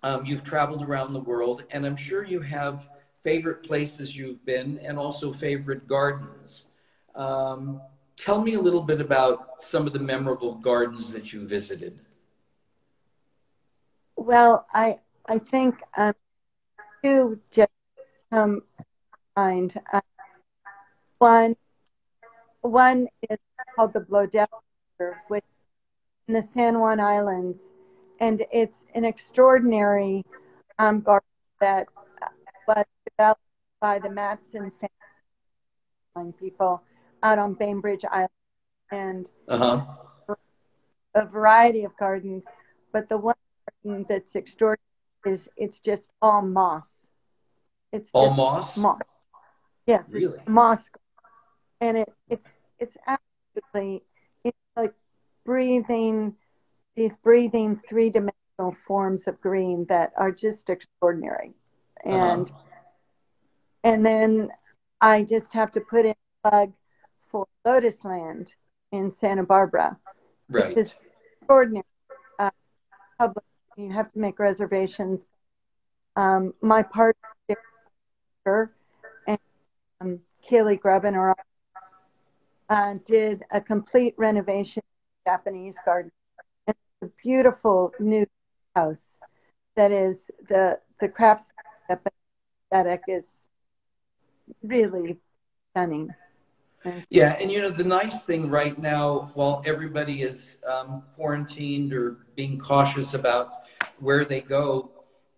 um, 0.03 0.25
you've 0.25 0.45
traveled 0.45 0.83
around 0.83 1.13
the 1.13 1.21
world, 1.21 1.65
and 1.71 1.85
I'm 1.85 1.97
sure 1.97 2.25
you 2.25 2.41
have 2.41 2.89
favorite 3.23 3.63
places 3.63 4.17
you've 4.17 4.45
been 4.47 4.79
and 4.83 4.99
also 4.99 5.33
favorite 5.33 5.87
gardens. 5.87 6.67
Um, 7.15 7.83
tell 8.17 8.41
me 8.41 8.55
a 8.55 8.61
little 8.61 8.83
bit 8.83 9.01
about 9.01 9.63
some 9.63 9.87
of 9.87 9.93
the 9.93 9.99
memorable 9.99 10.55
gardens 10.55 11.13
that 11.13 11.33
you 11.33 11.47
visited. 11.47 11.99
Well, 14.17 14.67
I 14.73 14.99
I 15.27 15.39
think 15.39 15.77
um, 15.97 16.15
two 17.03 17.41
just 17.51 17.71
come 18.31 18.63
mind. 19.37 19.81
Uh, 19.93 20.01
one 21.19 21.57
one 22.63 23.09
is 23.29 23.39
called 23.77 23.93
the 23.93 24.01
Bloedel 24.01 24.47
which 25.29 25.45
in 26.31 26.35
the 26.35 26.47
San 26.47 26.79
Juan 26.79 27.01
Islands 27.01 27.59
and 28.21 28.45
it's 28.53 28.85
an 28.95 29.05
extraordinary 29.05 30.25
um, 30.79 31.01
garden 31.01 31.27
that 31.61 31.89
was 32.69 32.85
developed 33.09 33.41
by 33.81 33.99
the 33.99 34.11
Matson 34.11 34.71
family 36.15 36.33
people 36.39 36.85
out 37.25 37.41
on 37.41 37.55
Bainbridge 37.55 38.05
Island, 38.09 38.31
and 38.93 39.31
uh-huh. 39.49 39.85
a 41.17 41.27
variety 41.27 41.83
of 41.83 41.97
gardens. 41.99 42.45
But 42.93 43.09
the 43.09 43.19
one 43.19 43.35
garden 43.85 44.07
that's 44.09 44.37
extraordinary 44.37 44.85
is 45.27 45.49
it's 45.57 45.81
just 45.81 46.11
all 46.23 46.43
moss. 46.43 47.09
It's 47.93 48.11
all 48.15 48.33
moss. 48.35 48.77
Moss. 48.77 49.01
Yes, 49.85 50.05
really 50.11 50.39
moss, 50.47 50.91
and 51.81 51.99
it 51.99 52.13
it's 52.29 52.47
it's 52.79 52.97
absolutely 53.09 54.05
it's 54.45 54.57
like 54.77 54.95
breathing 55.51 56.33
these 56.95 57.17
breathing 57.25 57.81
three 57.89 58.09
dimensional 58.09 58.77
forms 58.87 59.27
of 59.27 59.41
green 59.41 59.85
that 59.89 60.13
are 60.17 60.31
just 60.31 60.71
extraordinary. 60.71 61.53
Uh-huh. 62.07 62.17
And 62.17 62.51
uh-huh. 62.51 62.61
and 63.83 64.07
then 64.07 64.51
I 65.01 65.25
just 65.25 65.53
have 65.55 65.73
to 65.73 65.81
put 65.81 66.05
in 66.05 66.15
a 66.45 66.49
plug 66.49 66.73
for 67.33 67.49
Lotusland 67.67 68.55
in 68.93 69.11
Santa 69.11 69.43
Barbara. 69.43 69.99
Right. 70.49 70.79
It's 70.79 70.95
extraordinary. 71.41 71.85
Uh, 72.39 72.51
public, 73.19 73.45
you 73.77 73.91
have 73.91 74.13
to 74.13 74.21
make 74.21 74.39
reservations. 74.39 75.27
Um, 76.15 76.55
my 76.63 76.85
partner 76.85 77.27
and 79.27 79.39
um, 80.01 80.21
Kaylee 80.49 80.79
Grubbin 80.79 81.17
or 81.17 81.35
uh, 82.69 82.95
did 83.05 83.43
a 83.51 83.61
complete 83.61 84.15
renovation 84.17 84.83
Japanese 85.31 85.79
garden 85.85 86.11
And 86.67 86.75
it's 86.77 87.11
a 87.11 87.11
beautiful 87.23 87.93
new 88.01 88.27
house 88.75 89.19
that 89.77 89.93
is 89.93 90.31
the 90.49 90.79
the 91.01 91.09
crafts 91.09 91.47
aesthetic 91.89 93.03
is 93.09 93.49
really 94.63 95.19
stunning. 95.71 96.09
Yeah, 97.11 97.37
and 97.41 97.51
you 97.53 97.61
know 97.63 97.71
the 97.71 97.91
nice 98.01 98.25
thing 98.25 98.43
right 98.51 98.77
now, 98.79 99.31
while 99.35 99.63
everybody 99.73 100.23
is 100.23 100.57
um, 100.73 101.03
quarantined 101.15 101.93
or 101.93 102.07
being 102.35 102.59
cautious 102.59 103.15
about 103.15 103.47
where 103.99 104.25
they 104.25 104.41
go, 104.41 104.91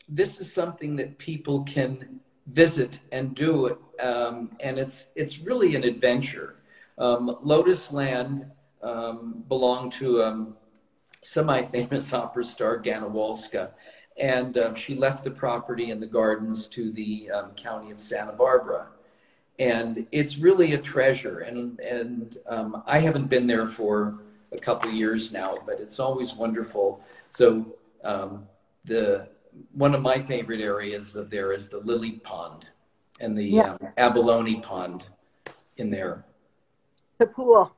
this 0.08 0.40
is 0.40 0.48
something 0.52 0.96
that 0.96 1.18
people 1.18 1.64
can 1.64 2.20
visit 2.46 2.92
and 3.10 3.34
do, 3.34 3.76
um, 4.00 4.50
and 4.60 4.78
it's 4.78 5.08
it's 5.14 5.34
really 5.48 5.74
an 5.74 5.84
adventure. 5.84 6.50
Um, 6.98 7.22
Lotusland 7.44 8.50
um, 8.82 9.44
belonged 9.48 9.92
to 9.92 10.22
um, 10.22 10.56
semi-famous 11.22 12.12
opera 12.12 12.44
star 12.44 12.78
Ganna 12.78 13.10
Walska, 13.10 13.70
and 14.18 14.58
uh, 14.58 14.74
she 14.74 14.94
left 14.94 15.24
the 15.24 15.30
property 15.30 15.90
and 15.90 16.02
the 16.02 16.06
gardens 16.06 16.66
to 16.68 16.92
the 16.92 17.30
um, 17.30 17.50
county 17.52 17.90
of 17.90 18.00
Santa 18.00 18.32
Barbara. 18.32 18.88
And 19.58 20.06
it's 20.12 20.38
really 20.38 20.74
a 20.74 20.78
treasure. 20.78 21.40
And, 21.40 21.78
and 21.80 22.36
um, 22.46 22.82
I 22.86 22.98
haven't 22.98 23.28
been 23.28 23.46
there 23.46 23.66
for 23.66 24.20
a 24.52 24.58
couple 24.58 24.90
years 24.90 25.32
now, 25.32 25.58
but 25.64 25.80
it's 25.80 25.98
always 25.98 26.34
wonderful. 26.34 27.02
So 27.30 27.74
um, 28.04 28.46
the 28.84 29.28
one 29.72 29.94
of 29.94 30.02
my 30.02 30.18
favorite 30.18 30.60
areas 30.60 31.16
of 31.16 31.30
there 31.30 31.52
is 31.52 31.68
the 31.68 31.78
lily 31.78 32.12
pond 32.12 32.66
and 33.20 33.36
the 33.36 33.44
yeah. 33.44 33.72
um, 33.72 33.78
abalone 33.96 34.60
pond 34.60 35.06
in 35.76 35.90
there. 35.90 36.24
The 37.18 37.26
pool. 37.26 37.72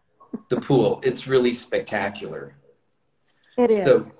The 0.48 0.60
pool. 0.60 1.00
It's 1.02 1.26
really 1.26 1.52
spectacular. 1.52 2.54
It 3.56 3.70
is. 3.70 3.84
So, 3.84 4.10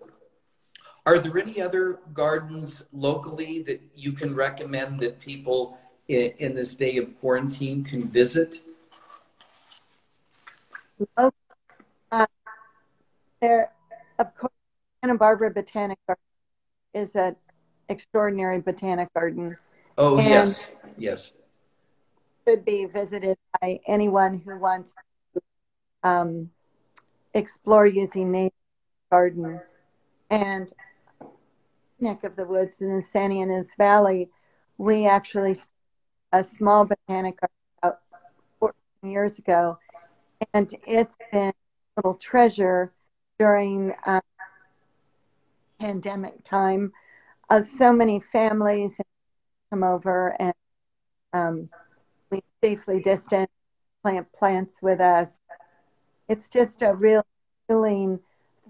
are 1.06 1.18
there 1.18 1.38
any 1.38 1.60
other 1.60 2.00
gardens 2.12 2.82
locally 2.92 3.62
that 3.62 3.80
you 3.94 4.12
can 4.12 4.34
recommend 4.34 5.00
that 5.00 5.20
people 5.20 5.78
in, 6.08 6.32
in 6.38 6.54
this 6.54 6.74
day 6.74 6.96
of 6.96 7.18
quarantine 7.20 7.84
can 7.84 8.08
visit? 8.08 8.60
Uh, 12.10 12.26
there, 13.40 13.72
of 14.18 14.34
course, 14.36 14.52
Santa 15.02 15.18
Barbara 15.18 15.50
Botanic 15.50 15.98
Garden 16.06 16.22
is 16.94 17.14
an 17.16 17.36
extraordinary 17.88 18.60
botanic 18.60 19.12
garden. 19.12 19.56
Oh 19.98 20.18
yes, 20.18 20.66
yes. 20.96 21.32
Could 22.46 22.64
be 22.64 22.86
visited 22.86 23.36
by 23.60 23.80
anyone 23.86 24.40
who 24.44 24.58
wants 24.58 24.94
um, 26.04 26.50
explore 27.34 27.86
using 27.86 28.30
native 28.30 28.52
garden. 29.10 29.60
And 30.30 30.72
neck 32.00 32.24
of 32.24 32.36
the 32.36 32.46
woods 32.46 32.80
in 32.80 32.96
the 32.96 33.02
San 33.02 33.30
Ynez 33.30 33.70
Valley, 33.76 34.28
we 34.78 35.06
actually 35.06 35.56
a 36.32 36.42
small 36.44 36.84
botanic 36.84 37.40
garden 37.40 37.56
about 37.82 38.00
14 38.60 39.10
years 39.10 39.38
ago, 39.38 39.78
and 40.52 40.74
it's 40.86 41.16
been 41.32 41.50
a 41.50 41.54
little 41.96 42.14
treasure 42.14 42.92
during 43.38 43.92
uh, 44.06 44.20
pandemic 45.80 46.42
time. 46.44 46.92
Uh, 47.50 47.62
so 47.62 47.92
many 47.92 48.20
families 48.20 48.98
come 49.70 49.84
over 49.84 50.34
and 50.40 50.54
um, 51.32 51.68
we 52.30 52.42
safely 52.62 53.00
distance 53.00 53.50
plant 54.02 54.26
plants 54.32 54.76
with 54.82 55.00
us. 55.00 55.38
It's 56.28 56.48
just 56.48 56.82
a 56.82 56.94
real 56.94 57.24
healing 57.68 58.20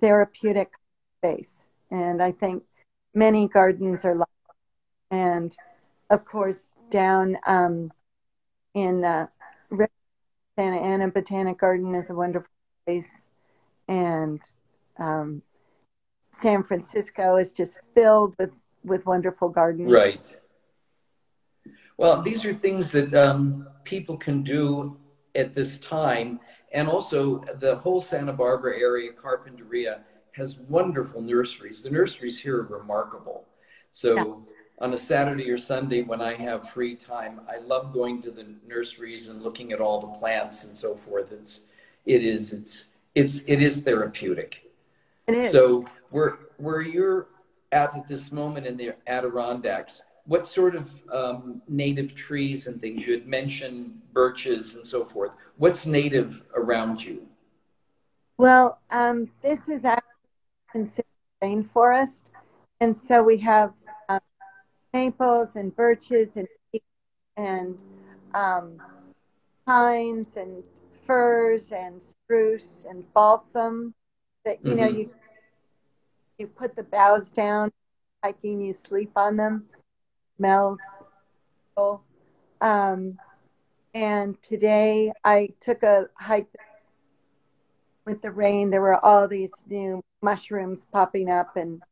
therapeutic 0.01 0.73
space. 1.19 1.62
And 1.90 2.23
I 2.23 2.33
think 2.33 2.62
many 3.14 3.49
gardens 3.49 4.05
are 4.05 4.14
like 4.14 4.29
and 5.11 5.57
of 6.11 6.25
course 6.25 6.75
down 6.90 7.37
um, 7.47 7.93
in 8.75 9.05
uh, 9.05 9.27
Santa 10.57 10.77
Ana 10.77 11.09
Botanic 11.09 11.59
Garden 11.59 11.95
is 11.95 12.11
a 12.11 12.14
wonderful 12.14 12.51
place, 12.87 13.31
and 13.88 14.40
um, 14.99 15.43
San 16.33 16.62
Francisco 16.62 17.37
is 17.37 17.53
just 17.53 17.79
filled 17.95 18.35
with 18.38 18.51
with 18.85 19.07
wonderful 19.07 19.49
gardens. 19.49 19.90
Right. 19.90 20.37
Well, 21.97 22.23
these 22.23 22.45
are 22.45 22.55
things 22.55 22.90
that 22.93 23.14
um, 23.14 23.69
people 23.85 24.17
can 24.17 24.43
do 24.43 24.97
at 25.35 25.55
this 25.55 25.79
time, 25.79 26.40
and 26.75 26.89
also 26.89 27.43
the 27.61 27.77
whole 27.77 28.01
Santa 28.01 28.33
Barbara 28.33 28.79
area, 28.79 29.13
Carpinteria 29.13 30.01
has 30.33 30.59
wonderful 30.59 31.23
nurseries. 31.23 31.83
The 31.83 31.91
nurseries 31.91 32.39
here 32.39 32.59
are 32.59 32.79
remarkable. 32.79 33.47
So 33.93 34.17
yeah. 34.17 34.85
on 34.85 34.93
a 34.93 34.99
Saturday 34.99 35.49
or 35.51 35.57
Sunday 35.57 36.03
when 36.03 36.21
I 36.21 36.35
have 36.35 36.69
free 36.71 36.97
time, 36.97 37.41
I 37.49 37.59
love 37.59 37.93
going 37.95 38.21
to 38.23 38.33
the 38.33 38.47
nurseries 38.67 39.29
and 39.29 39.41
looking 39.41 39.73
at 39.73 39.81
all 39.81 40.01
the 40.01 40.19
plants 40.19 40.65
and 40.65 40.77
so 40.77 40.97
forth. 40.97 41.31
It's 41.31 41.61
it 42.05 42.25
is 42.25 42.53
it's 42.53 42.87
it's 43.15 43.45
it 43.47 43.63
is 43.63 43.83
therapeutic. 43.83 44.69
It 45.29 45.39
is. 45.39 45.53
So 45.53 45.87
where 46.11 46.39
where 46.57 46.81
you're 46.81 47.29
at 47.71 47.97
at 47.97 48.09
this 48.09 48.33
moment 48.33 48.67
in 48.67 48.77
the 48.77 48.95
Adirondacks, 49.07 50.03
what 50.27 50.47
sort 50.47 50.75
of 50.75 50.91
um, 51.13 51.61
native 51.69 52.15
trees 52.15 52.67
and 52.67 52.81
things 52.81 53.07
you 53.07 53.13
had 53.13 53.27
mentioned 53.27 54.01
birches 54.13 54.75
and 54.75 54.87
so 54.87 55.05
forth 55.05 55.35
what's 55.57 55.87
native 55.87 56.43
around 56.55 57.03
you 57.03 57.27
well 58.39 58.79
um, 58.91 59.29
this 59.43 59.69
is 59.69 59.85
actually 59.85 60.11
considered 60.71 61.05
rainforest. 61.45 62.25
And 62.81 62.97
so 62.97 63.23
we 63.23 63.39
have 63.39 63.73
um, 64.09 64.21
maples 64.93 65.57
and 65.57 65.75
birches 65.75 66.37
and 66.37 66.49
and 67.37 67.83
um, 68.35 68.81
pines 69.67 70.37
and 70.37 70.63
firs 71.05 71.73
and 71.73 72.01
spruce 72.03 72.87
and 72.89 73.05
balsam 73.13 73.93
that 74.45 74.65
you 74.65 74.73
mm-hmm. 74.73 74.81
know 74.81 74.89
you 74.89 75.11
you 76.39 76.47
put 76.47 76.77
the 76.77 76.83
boughs 76.85 77.31
down 77.31 77.73
hiking 78.23 78.61
you 78.61 78.73
sleep 78.73 79.11
on 79.17 79.37
them 79.37 79.65
smells 80.37 80.79
um, 82.61 83.18
and 83.94 84.40
today 84.42 85.12
i 85.25 85.49
took 85.61 85.83
a 85.83 86.07
hike 86.14 86.49
with 88.05 88.20
the 88.23 88.31
rain 88.31 88.70
there 88.70 88.81
were 88.81 89.05
all 89.05 89.27
these 89.29 89.64
new 89.68 90.03
mushrooms 90.23 90.87
popping 90.92 91.31
up 91.31 91.57
and 91.57 91.83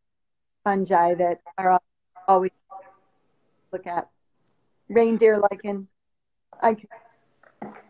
fungi 0.65 1.15
that 1.15 1.41
are 1.59 1.81
always 2.29 2.51
look 3.73 3.87
at. 3.87 4.09
Reindeer 4.89 5.39
lichen. 5.39 5.89
I, 6.61 6.77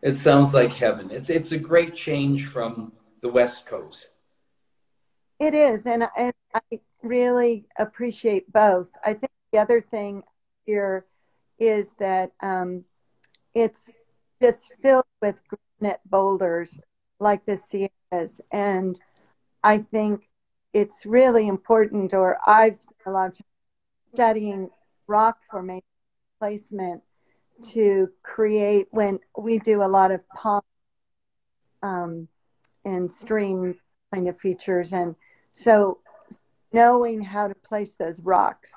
it 0.02 0.16
sounds 0.16 0.54
like 0.54 0.72
heaven. 0.72 1.10
It's 1.10 1.30
it's 1.30 1.52
a 1.52 1.58
great 1.58 1.94
change 1.94 2.46
from 2.46 2.92
the 3.20 3.28
West 3.28 3.66
Coast. 3.66 4.08
It 5.40 5.54
is, 5.54 5.86
and, 5.86 6.08
and 6.16 6.32
I 6.54 6.80
really 7.02 7.66
appreciate 7.78 8.52
both. 8.52 8.88
I 9.04 9.14
think 9.14 9.32
the 9.52 9.58
other 9.58 9.80
thing 9.80 10.22
here 10.66 11.04
is 11.58 11.92
that 11.98 12.32
um, 12.40 12.84
it's 13.54 13.90
just 14.40 14.72
filled 14.82 15.04
with 15.20 15.36
granite 15.78 16.00
boulders 16.06 16.80
like 17.20 17.44
the 17.46 17.56
Sierras, 17.56 18.40
and 18.50 18.98
I 19.62 19.78
think 19.78 20.28
it's 20.72 21.06
really 21.06 21.46
important, 21.46 22.14
or 22.14 22.38
I've 22.46 22.76
spent 22.76 22.96
a 23.06 23.10
lot 23.10 23.28
of 23.28 23.38
time 23.38 23.44
studying 24.14 24.70
rock 25.06 25.38
formation 25.50 25.84
placement 26.40 27.02
to 27.62 28.08
create 28.22 28.88
when 28.90 29.20
we 29.38 29.58
do 29.60 29.82
a 29.82 29.86
lot 29.86 30.10
of 30.10 30.28
pond 30.30 30.64
um, 31.82 32.26
and 32.84 33.10
stream 33.10 33.76
kind 34.12 34.26
of 34.28 34.40
features, 34.40 34.92
and 34.92 35.14
so 35.52 35.98
knowing 36.72 37.22
how 37.22 37.46
to 37.46 37.54
place 37.54 37.94
those 37.94 38.20
rocks 38.20 38.72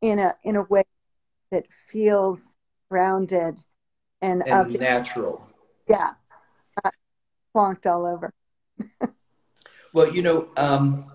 in 0.00 0.18
a 0.18 0.34
in 0.42 0.56
a 0.56 0.62
way 0.62 0.84
that 1.50 1.66
feels 1.90 2.56
grounded 2.90 3.58
and, 4.20 4.46
and 4.46 4.78
natural. 4.78 5.46
Yeah, 5.88 6.12
uh, 6.84 6.90
plonked 7.54 7.86
all 7.86 8.06
over. 8.06 8.32
well, 9.92 10.12
you 10.12 10.22
know, 10.22 10.48
um, 10.56 11.06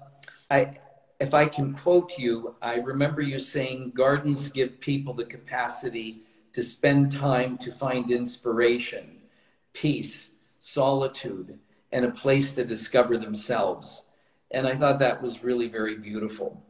I, 0.50 0.78
if 1.20 1.34
I 1.34 1.46
can 1.46 1.74
quote 1.74 2.18
you, 2.18 2.56
I 2.62 2.76
remember 2.76 3.22
you 3.22 3.40
saying 3.40 3.94
gardens 3.96 4.50
give 4.50 4.80
people 4.80 5.14
the 5.14 5.26
capacity 5.26 6.24
to 6.54 6.62
spend 6.62 7.12
time 7.12 7.58
to 7.60 7.72
find 7.72 8.12
inspiration, 8.12 9.18
peace, 9.74 10.32
solitude, 10.60 11.60
and 11.92 12.06
a 12.06 12.12
place 12.12 12.54
to 12.54 12.66
discover 12.66 13.18
themselves. 13.18 14.04
And 14.52 14.68
I 14.68 14.76
thought 14.76 15.00
that 15.00 15.22
was 15.22 15.44
really 15.44 15.68
very 15.68 15.98
beautiful. 15.98 16.64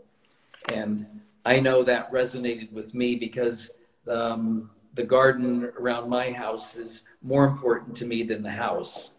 And 0.69 1.21
I 1.45 1.59
know 1.59 1.83
that 1.83 2.11
resonated 2.11 2.71
with 2.71 2.93
me 2.93 3.15
because 3.15 3.69
um, 4.07 4.71
the 4.93 5.03
garden 5.03 5.71
around 5.77 6.09
my 6.09 6.31
house 6.31 6.75
is 6.75 7.03
more 7.21 7.45
important 7.45 7.97
to 7.97 8.05
me 8.05 8.23
than 8.23 8.41
the 8.43 8.51
house. 8.51 9.11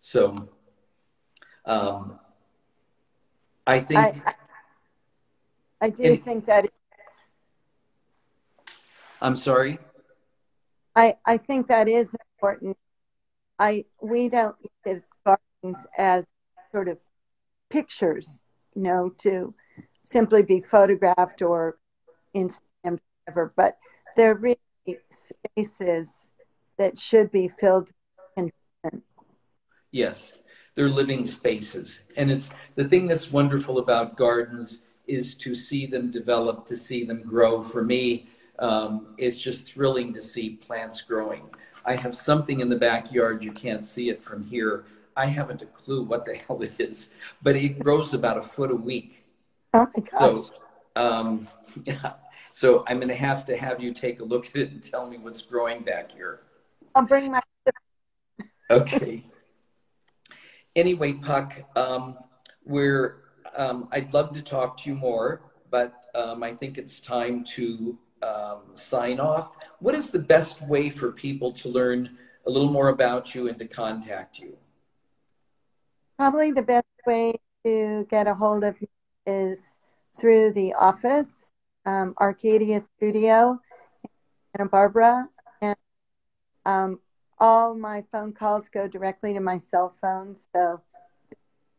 So 0.00 0.48
um, 1.64 2.18
I 3.66 3.80
think. 3.80 3.98
I, 3.98 4.22
I, 4.26 4.34
I 5.82 5.90
do 5.90 6.16
think 6.16 6.46
that. 6.46 6.66
I'm 9.20 9.36
sorry. 9.36 9.78
I 10.96 11.16
I 11.24 11.36
think 11.36 11.68
that 11.68 11.88
is 11.88 12.14
important. 12.36 12.76
I 13.58 13.84
we 14.00 14.28
don't 14.28 14.56
look 14.62 14.96
at 14.96 15.02
gardens 15.24 15.86
as 15.96 16.24
sort 16.72 16.88
of 16.88 16.98
pictures, 17.70 18.40
you 18.74 18.82
know, 18.82 19.10
to 19.18 19.54
simply 20.02 20.42
be 20.42 20.60
photographed 20.60 21.42
or 21.42 21.78
Instagrammed, 22.34 23.00
whatever. 23.24 23.52
But 23.56 23.78
they're 24.16 24.34
really 24.34 24.58
spaces 25.10 26.28
that 26.78 26.98
should 26.98 27.30
be 27.30 27.48
filled. 27.48 27.90
Yes, 29.92 30.38
they're 30.74 30.88
living 30.88 31.26
spaces, 31.26 32.00
and 32.16 32.30
it's 32.30 32.50
the 32.76 32.88
thing 32.88 33.06
that's 33.06 33.30
wonderful 33.30 33.78
about 33.78 34.16
gardens 34.16 34.80
is 35.06 35.34
to 35.34 35.54
see 35.54 35.84
them 35.84 36.10
develop, 36.10 36.64
to 36.66 36.78
see 36.78 37.04
them 37.04 37.22
grow. 37.22 37.62
For 37.62 37.84
me, 37.84 38.26
um, 38.58 39.14
it's 39.18 39.36
just 39.36 39.72
thrilling 39.74 40.12
to 40.14 40.22
see 40.22 40.56
plants 40.56 41.02
growing. 41.02 41.42
I 41.84 41.96
have 41.96 42.16
something 42.16 42.60
in 42.60 42.70
the 42.70 42.76
backyard. 42.76 43.44
You 43.44 43.52
can't 43.52 43.84
see 43.84 44.08
it 44.08 44.22
from 44.22 44.44
here. 44.44 44.84
I 45.14 45.26
haven't 45.26 45.60
a 45.60 45.66
clue 45.66 46.02
what 46.04 46.24
the 46.24 46.34
hell 46.48 46.62
it 46.62 46.76
is, 46.78 47.12
but 47.42 47.54
it 47.54 47.78
grows 47.78 48.14
about 48.14 48.38
a 48.38 48.42
foot 48.42 48.70
a 48.70 48.76
week. 48.76 49.21
Oh 49.74 49.86
my 49.96 50.02
gosh. 50.02 50.44
So, 50.44 50.54
um, 50.96 51.48
yeah. 51.84 52.14
So 52.52 52.84
I'm 52.86 52.98
going 52.98 53.08
to 53.08 53.14
have 53.14 53.44
to 53.46 53.56
have 53.56 53.80
you 53.80 53.94
take 53.94 54.20
a 54.20 54.24
look 54.24 54.46
at 54.48 54.56
it 54.56 54.70
and 54.70 54.82
tell 54.82 55.08
me 55.08 55.16
what's 55.16 55.42
growing 55.42 55.82
back 55.82 56.12
here. 56.12 56.40
I'll 56.94 57.06
bring 57.06 57.30
my. 57.30 57.40
okay. 58.70 59.24
Anyway, 60.76 61.14
Puck, 61.14 61.54
um, 61.76 62.16
we're. 62.64 63.22
Um, 63.56 63.88
I'd 63.92 64.14
love 64.14 64.32
to 64.34 64.42
talk 64.42 64.78
to 64.78 64.90
you 64.90 64.96
more, 64.96 65.42
but 65.70 65.92
um, 66.14 66.42
I 66.42 66.54
think 66.54 66.78
it's 66.78 67.00
time 67.00 67.44
to 67.56 67.98
um, 68.22 68.60
sign 68.74 69.20
off. 69.20 69.54
What 69.80 69.94
is 69.94 70.10
the 70.10 70.18
best 70.18 70.62
way 70.62 70.88
for 70.88 71.12
people 71.12 71.52
to 71.52 71.68
learn 71.68 72.16
a 72.46 72.50
little 72.50 72.70
more 72.70 72.88
about 72.88 73.34
you 73.34 73.48
and 73.48 73.58
to 73.58 73.66
contact 73.66 74.38
you? 74.38 74.56
Probably 76.16 76.52
the 76.52 76.62
best 76.62 76.86
way 77.06 77.34
to 77.64 78.06
get 78.08 78.26
a 78.26 78.34
hold 78.34 78.64
of 78.64 78.80
me 78.80 78.88
is 79.26 79.78
through 80.20 80.52
the 80.52 80.74
office, 80.74 81.50
um, 81.86 82.14
Arcadia 82.20 82.80
Studio, 82.80 83.60
Santa 84.52 84.68
Barbara, 84.68 85.28
and 85.60 85.76
um, 86.64 87.00
all 87.38 87.74
my 87.74 88.04
phone 88.12 88.32
calls 88.32 88.68
go 88.68 88.86
directly 88.86 89.34
to 89.34 89.40
my 89.40 89.58
cell 89.58 89.94
phone, 90.00 90.36
so 90.54 90.80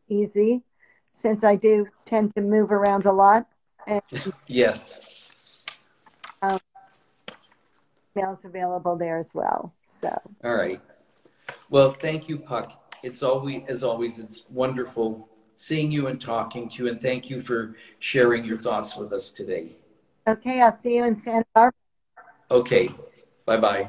easy. 0.08 0.62
Since 1.12 1.44
I 1.44 1.56
do 1.56 1.86
tend 2.04 2.34
to 2.34 2.40
move 2.40 2.72
around 2.72 3.06
a 3.06 3.12
lot. 3.12 3.46
And, 3.86 4.02
yes. 4.46 4.98
Um, 6.42 6.58
emails 8.16 8.44
available 8.44 8.96
there 8.96 9.18
as 9.18 9.30
well. 9.32 9.72
So. 10.00 10.10
All 10.42 10.54
right. 10.54 10.80
Well, 11.70 11.92
thank 11.92 12.28
you, 12.28 12.38
Puck. 12.38 12.72
It's 13.02 13.22
always, 13.22 13.62
as 13.68 13.82
always, 13.82 14.18
it's 14.18 14.44
wonderful 14.50 15.28
seeing 15.56 15.90
you 15.90 16.06
and 16.08 16.20
talking 16.20 16.68
to 16.70 16.84
you, 16.84 16.90
and 16.90 17.00
thank 17.00 17.30
you 17.30 17.42
for 17.42 17.76
sharing 17.98 18.44
your 18.44 18.58
thoughts 18.58 18.96
with 18.96 19.12
us 19.12 19.30
today. 19.30 19.76
Okay, 20.26 20.60
I'll 20.62 20.74
see 20.74 20.96
you 20.96 21.04
in 21.04 21.16
Santa 21.16 21.44
Barbara. 21.54 21.72
Okay, 22.50 22.90
bye 23.46 23.56
bye. 23.58 23.88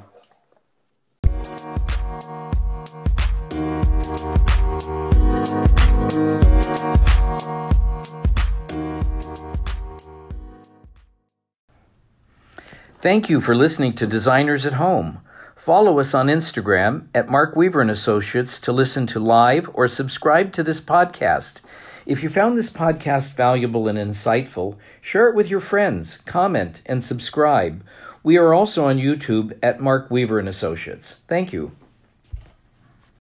Thank 13.06 13.30
you 13.30 13.39
for 13.39 13.54
listening 13.54 13.93
to 13.97 14.08
Designers 14.08 14.65
at 14.65 14.73
Home. 14.73 15.21
Follow 15.65 15.97
us 15.97 16.13
on 16.13 16.28
Instagram 16.28 17.08
at 17.15 17.28
Mark 17.28 17.56
Weaver 17.56 17.82
and 17.82 17.89
Associates 17.89 18.60
to 18.60 18.71
listen 18.71 19.08
to 19.08 19.19
live 19.19 19.67
or 19.73 19.88
subscribe 19.88 20.54
to 20.54 20.62
this 20.62 20.80
podcast. 20.80 21.62
If 22.06 22.21
you 22.21 22.30
found 22.30 22.56
this 22.56 22.69
podcast 22.69 23.34
valuable 23.34 23.88
and 23.88 23.97
insightful, 23.97 24.78
share 25.01 25.28
it 25.28 25.34
with 25.34 25.49
your 25.49 25.60
friends, 25.60 26.19
comment, 26.28 26.84
and 26.86 27.04
subscribe. 27.04 27.84
We 28.21 28.38
are 28.38 28.54
also 28.54 28.86
on 28.86 28.99
YouTube 28.99 29.58
at 29.63 29.82
Mark 29.82 30.12
Weaver 30.12 30.38
and 30.38 30.47
Associates. 30.47 31.15
Thank 31.28 31.51
you. 31.51 31.71